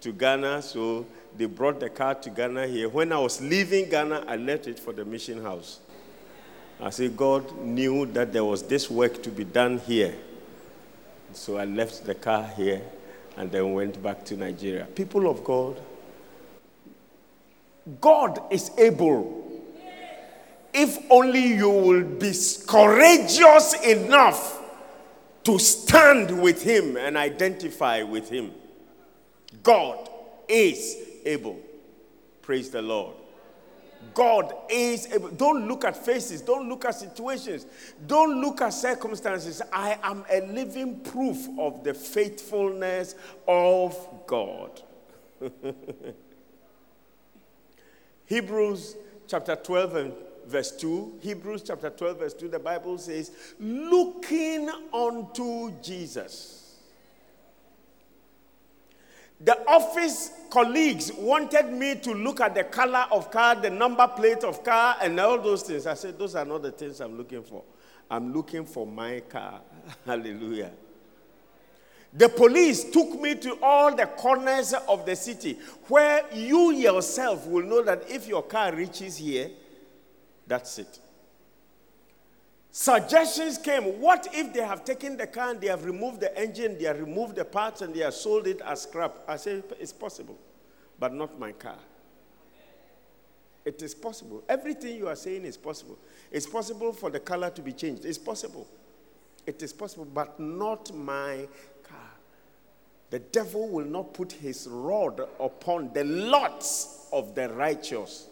to 0.00 0.12
Ghana, 0.12 0.62
so 0.62 1.06
they 1.36 1.44
brought 1.44 1.80
the 1.80 1.90
car 1.90 2.14
to 2.14 2.30
Ghana 2.30 2.66
here. 2.66 2.88
When 2.88 3.12
I 3.12 3.18
was 3.18 3.40
leaving 3.40 3.90
Ghana, 3.90 4.24
I 4.26 4.36
left 4.36 4.66
it 4.66 4.78
for 4.78 4.92
the 4.92 5.04
mission 5.04 5.42
house. 5.42 5.80
I 6.80 6.90
said, 6.90 7.16
God 7.16 7.58
knew 7.60 8.06
that 8.06 8.32
there 8.32 8.44
was 8.44 8.62
this 8.62 8.90
work 8.90 9.22
to 9.22 9.30
be 9.30 9.44
done 9.44 9.78
here. 9.78 10.14
So 11.34 11.56
I 11.56 11.64
left 11.64 12.04
the 12.04 12.14
car 12.14 12.44
here 12.56 12.82
and 13.36 13.50
then 13.50 13.72
went 13.72 14.02
back 14.02 14.24
to 14.26 14.36
Nigeria. 14.36 14.84
People 14.84 15.28
of 15.28 15.42
God, 15.42 15.80
God 18.00 18.40
is 18.50 18.70
able. 18.78 19.38
If 20.74 20.98
only 21.10 21.54
you 21.54 21.68
will 21.70 22.04
be 22.04 22.32
courageous 22.66 23.74
enough 23.84 24.60
to 25.44 25.58
stand 25.58 26.40
with 26.40 26.62
Him 26.62 26.96
and 26.96 27.16
identify 27.16 28.02
with 28.02 28.28
Him. 28.28 28.52
God 29.62 30.08
is 30.48 30.96
able. 31.24 31.58
Praise 32.42 32.70
the 32.70 32.82
Lord. 32.82 33.14
God 34.14 34.54
is 34.68 35.06
able. 35.12 35.28
Don't 35.28 35.66
look 35.68 35.84
at 35.84 35.96
faces. 35.96 36.42
Don't 36.42 36.68
look 36.68 36.84
at 36.84 36.94
situations. 36.94 37.66
Don't 38.06 38.40
look 38.40 38.60
at 38.60 38.70
circumstances. 38.70 39.62
I 39.72 39.98
am 40.02 40.24
a 40.30 40.40
living 40.46 41.00
proof 41.00 41.48
of 41.58 41.82
the 41.84 41.94
faithfulness 41.94 43.14
of 43.46 43.96
God. 44.26 44.82
Hebrews 48.26 48.96
chapter 49.26 49.56
12 49.56 49.96
and 49.96 50.12
verse 50.46 50.72
2. 50.72 51.18
Hebrews 51.20 51.62
chapter 51.62 51.90
12, 51.90 52.18
verse 52.18 52.34
2, 52.34 52.48
the 52.48 52.58
Bible 52.58 52.98
says, 52.98 53.30
looking 53.58 54.70
unto 54.92 55.72
Jesus 55.82 56.61
the 59.44 59.58
office 59.68 60.30
colleagues 60.50 61.12
wanted 61.12 61.72
me 61.72 61.96
to 61.96 62.12
look 62.12 62.40
at 62.40 62.54
the 62.54 62.64
color 62.64 63.06
of 63.10 63.30
car, 63.30 63.56
the 63.56 63.70
number 63.70 64.06
plate 64.08 64.44
of 64.44 64.62
car, 64.62 64.96
and 65.00 65.18
all 65.18 65.40
those 65.40 65.62
things. 65.62 65.86
I 65.86 65.94
said, 65.94 66.18
Those 66.18 66.34
are 66.34 66.44
not 66.44 66.62
the 66.62 66.70
things 66.70 67.00
I'm 67.00 67.16
looking 67.16 67.42
for. 67.42 67.64
I'm 68.10 68.32
looking 68.32 68.64
for 68.64 68.86
my 68.86 69.20
car. 69.20 69.60
Hallelujah. 70.06 70.70
The 72.12 72.28
police 72.28 72.84
took 72.90 73.18
me 73.20 73.34
to 73.36 73.58
all 73.62 73.94
the 73.94 74.04
corners 74.04 74.74
of 74.86 75.06
the 75.06 75.16
city 75.16 75.58
where 75.88 76.24
you 76.32 76.72
yourself 76.72 77.46
will 77.46 77.64
know 77.64 77.82
that 77.82 78.10
if 78.10 78.28
your 78.28 78.42
car 78.42 78.74
reaches 78.74 79.16
here, 79.16 79.50
that's 80.46 80.78
it. 80.78 80.98
Suggestions 82.74 83.58
came. 83.58 84.00
What 84.00 84.28
if 84.32 84.54
they 84.54 84.62
have 84.62 84.82
taken 84.82 85.18
the 85.18 85.26
car 85.26 85.50
and 85.50 85.60
they 85.60 85.66
have 85.66 85.84
removed 85.84 86.20
the 86.20 86.36
engine, 86.38 86.78
they 86.78 86.86
have 86.86 86.98
removed 86.98 87.36
the 87.36 87.44
parts, 87.44 87.82
and 87.82 87.94
they 87.94 88.00
have 88.00 88.14
sold 88.14 88.46
it 88.46 88.62
as 88.62 88.82
scrap? 88.82 89.18
I 89.28 89.36
say 89.36 89.62
it's 89.78 89.92
possible, 89.92 90.38
but 90.98 91.12
not 91.12 91.38
my 91.38 91.52
car. 91.52 91.76
It 93.66 93.82
is 93.82 93.94
possible. 93.94 94.42
Everything 94.48 94.96
you 94.96 95.06
are 95.06 95.14
saying 95.14 95.44
is 95.44 95.58
possible. 95.58 95.98
It's 96.30 96.46
possible 96.46 96.94
for 96.94 97.10
the 97.10 97.20
color 97.20 97.50
to 97.50 97.60
be 97.60 97.74
changed. 97.74 98.06
It's 98.06 98.16
possible. 98.16 98.66
It 99.46 99.62
is 99.62 99.74
possible, 99.74 100.06
but 100.06 100.40
not 100.40 100.94
my 100.94 101.46
car. 101.84 102.10
The 103.10 103.18
devil 103.18 103.68
will 103.68 103.84
not 103.84 104.14
put 104.14 104.32
his 104.32 104.66
rod 104.66 105.20
upon 105.38 105.92
the 105.92 106.04
lots 106.04 107.06
of 107.12 107.34
the 107.34 107.50
righteous. 107.50 108.28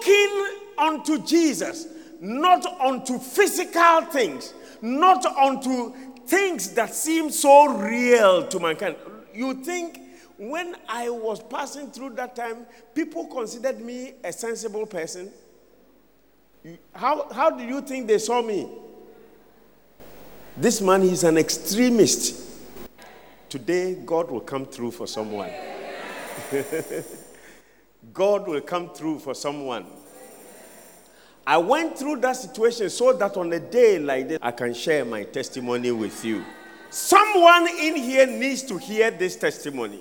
looking 0.00 0.58
unto 0.78 1.18
Jesus, 1.24 1.86
not 2.20 2.66
unto 2.80 3.18
physical 3.18 4.02
things, 4.02 4.54
not 4.80 5.24
unto 5.26 5.92
things 6.26 6.70
that 6.74 6.94
seem 6.94 7.30
so 7.30 7.68
real 7.78 8.46
to 8.46 8.60
mankind. 8.60 8.96
You 9.34 9.54
think 9.54 10.00
when 10.38 10.76
I 10.88 11.10
was 11.10 11.42
passing 11.42 11.90
through 11.90 12.10
that 12.10 12.34
time, 12.34 12.66
people 12.94 13.26
considered 13.26 13.80
me 13.80 14.14
a 14.24 14.32
sensible 14.32 14.86
person? 14.86 15.30
How, 16.94 17.30
how 17.32 17.50
do 17.50 17.64
you 17.64 17.80
think 17.80 18.06
they 18.06 18.18
saw 18.18 18.42
me? 18.42 18.68
This 20.56 20.80
man 20.80 21.02
is 21.02 21.24
an 21.24 21.38
extremist. 21.38 22.48
Today, 23.48 23.94
God 23.94 24.30
will 24.30 24.40
come 24.40 24.66
through 24.66 24.90
for 24.92 25.06
someone. 25.06 25.50
God 28.12 28.48
will 28.48 28.60
come 28.60 28.90
through 28.90 29.18
for 29.20 29.34
someone. 29.34 29.86
I 31.46 31.58
went 31.58 31.98
through 31.98 32.16
that 32.16 32.36
situation 32.36 32.90
so 32.90 33.12
that 33.12 33.36
on 33.36 33.52
a 33.52 33.60
day 33.60 33.98
like 33.98 34.28
this, 34.28 34.38
I 34.42 34.50
can 34.52 34.74
share 34.74 35.04
my 35.04 35.24
testimony 35.24 35.90
with 35.90 36.24
you. 36.24 36.44
Someone 36.90 37.68
in 37.68 37.96
here 37.96 38.26
needs 38.26 38.62
to 38.64 38.78
hear 38.78 39.10
this 39.10 39.36
testimony 39.36 40.00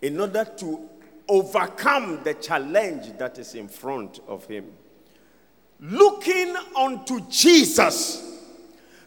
in 0.00 0.20
order 0.20 0.44
to 0.44 0.88
overcome 1.28 2.20
the 2.24 2.34
challenge 2.34 3.16
that 3.18 3.38
is 3.38 3.54
in 3.54 3.68
front 3.68 4.20
of 4.26 4.46
him. 4.46 4.72
Looking 5.80 6.54
unto 6.76 7.20
Jesus, 7.28 8.40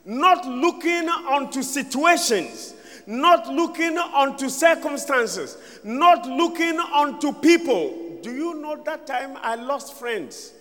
not 0.06 0.46
looking 0.46 1.10
unto 1.10 1.62
situations 1.64 2.75
not 3.08 3.48
looking 3.48 3.98
unto 3.98 4.50
circumstances, 4.50 5.58
not 5.84 6.26
looking 6.26 6.80
unto 6.80 7.32
people. 7.34 8.20
Do 8.22 8.32
you 8.32 8.56
know 8.56 8.82
that 8.84 9.06
time 9.06 9.38
I 9.42 9.56
lost 9.56 9.94
friends? 9.96 10.54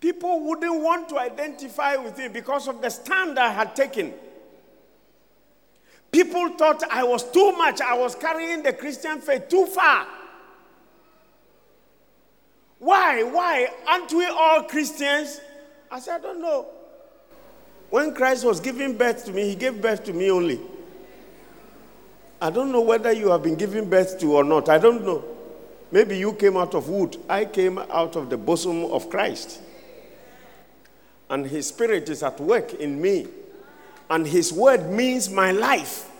People 0.00 0.40
wouldn't 0.40 0.80
want 0.82 1.08
to 1.10 1.18
identify 1.18 1.96
with 1.96 2.18
me 2.18 2.28
because 2.28 2.68
of 2.68 2.82
the 2.82 2.90
stand 2.90 3.38
I 3.38 3.50
had 3.50 3.76
taken. 3.76 4.12
People 6.10 6.50
thought 6.50 6.82
I 6.90 7.04
was 7.04 7.30
too 7.30 7.52
much, 7.52 7.80
I 7.80 7.94
was 7.94 8.14
carrying 8.14 8.62
the 8.62 8.72
Christian 8.72 9.20
faith 9.20 9.48
too 9.48 9.64
far. 9.66 10.06
Why? 12.78 13.22
Why? 13.22 13.68
Aren't 13.86 14.12
we 14.12 14.26
all 14.26 14.64
Christians? 14.64 15.40
I 15.90 16.00
said, 16.00 16.16
I 16.16 16.18
don't 16.18 16.42
know. 16.42 16.66
When 17.92 18.14
Christ 18.14 18.46
was 18.46 18.58
giving 18.58 18.96
birth 18.96 19.26
to 19.26 19.32
me, 19.32 19.50
he 19.50 19.54
gave 19.54 19.82
birth 19.82 20.02
to 20.04 20.14
me 20.14 20.30
only. 20.30 20.58
I 22.40 22.48
don't 22.48 22.72
know 22.72 22.80
whether 22.80 23.12
you 23.12 23.28
have 23.28 23.42
been 23.42 23.54
given 23.54 23.90
birth 23.90 24.18
to 24.20 24.32
or 24.32 24.44
not. 24.44 24.70
I 24.70 24.78
don't 24.78 25.04
know. 25.04 25.22
Maybe 25.90 26.16
you 26.16 26.32
came 26.32 26.56
out 26.56 26.74
of 26.74 26.88
wood. 26.88 27.18
I 27.28 27.44
came 27.44 27.76
out 27.76 28.16
of 28.16 28.30
the 28.30 28.38
bosom 28.38 28.86
of 28.86 29.10
Christ. 29.10 29.60
And 31.28 31.44
his 31.44 31.66
spirit 31.66 32.08
is 32.08 32.22
at 32.22 32.40
work 32.40 32.72
in 32.72 32.98
me. 32.98 33.26
And 34.08 34.26
his 34.26 34.54
word 34.54 34.88
means 34.90 35.28
my 35.28 35.52
life. 35.52 36.10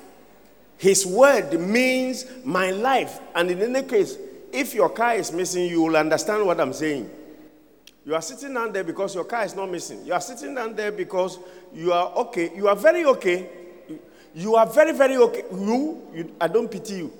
His 0.76 1.06
word 1.06 1.58
means 1.58 2.26
my 2.44 2.70
life. 2.70 3.18
And 3.34 3.50
in 3.50 3.62
any 3.62 3.88
case, 3.88 4.18
if 4.52 4.74
your 4.74 4.90
car 4.90 5.14
is 5.14 5.32
missing, 5.32 5.64
you 5.64 5.80
will 5.80 5.96
understand 5.96 6.44
what 6.44 6.60
I'm 6.60 6.74
saying. 6.74 7.08
You 8.04 8.14
are 8.16 8.22
sitting 8.22 8.52
down 8.52 8.72
there 8.72 8.82
because 8.82 9.14
your 9.14 9.24
car 9.24 9.44
is 9.44 9.54
not 9.54 9.70
missing. 9.70 10.04
You 10.04 10.12
are 10.12 10.20
sitting 10.20 10.54
down 10.56 10.74
there 10.74 10.90
because 10.90 11.38
you 11.72 11.92
are 11.92 12.12
okay. 12.16 12.50
You 12.54 12.66
are 12.66 12.74
very 12.74 13.04
okay. 13.04 13.48
You 14.34 14.56
are 14.56 14.66
very, 14.66 14.92
very 14.92 15.16
okay. 15.18 15.44
You, 15.52 16.02
you 16.12 16.34
I 16.40 16.48
don't 16.48 16.68
pity 16.68 16.94
you. 16.94 17.12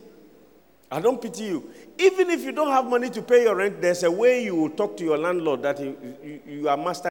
I 0.90 1.00
don't 1.00 1.22
pity 1.22 1.44
you. 1.44 1.70
Even 1.98 2.30
if 2.30 2.42
you 2.42 2.50
don't 2.52 2.70
have 2.70 2.86
money 2.86 3.10
to 3.10 3.22
pay 3.22 3.44
your 3.44 3.54
rent, 3.54 3.80
there's 3.80 4.02
a 4.02 4.10
way 4.10 4.44
you 4.44 4.56
will 4.56 4.70
talk 4.70 4.96
to 4.96 5.04
your 5.04 5.18
landlord 5.18 5.62
that 5.62 5.78
you, 5.78 5.96
you, 6.22 6.40
you 6.46 6.68
are 6.68 6.76
master. 6.76 7.08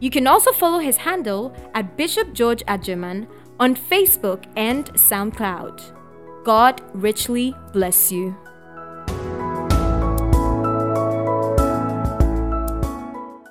You 0.00 0.10
can 0.10 0.26
also 0.26 0.50
follow 0.52 0.80
his 0.80 0.96
handle 0.98 1.54
at 1.74 1.96
Bishop 1.96 2.32
George 2.32 2.64
Adjeman 2.66 3.28
on 3.58 3.76
Facebook 3.76 4.44
and 4.56 4.86
SoundCloud. 4.94 5.92
God 6.44 6.82
richly 6.92 7.54
bless 7.72 8.12
you. 8.12 8.36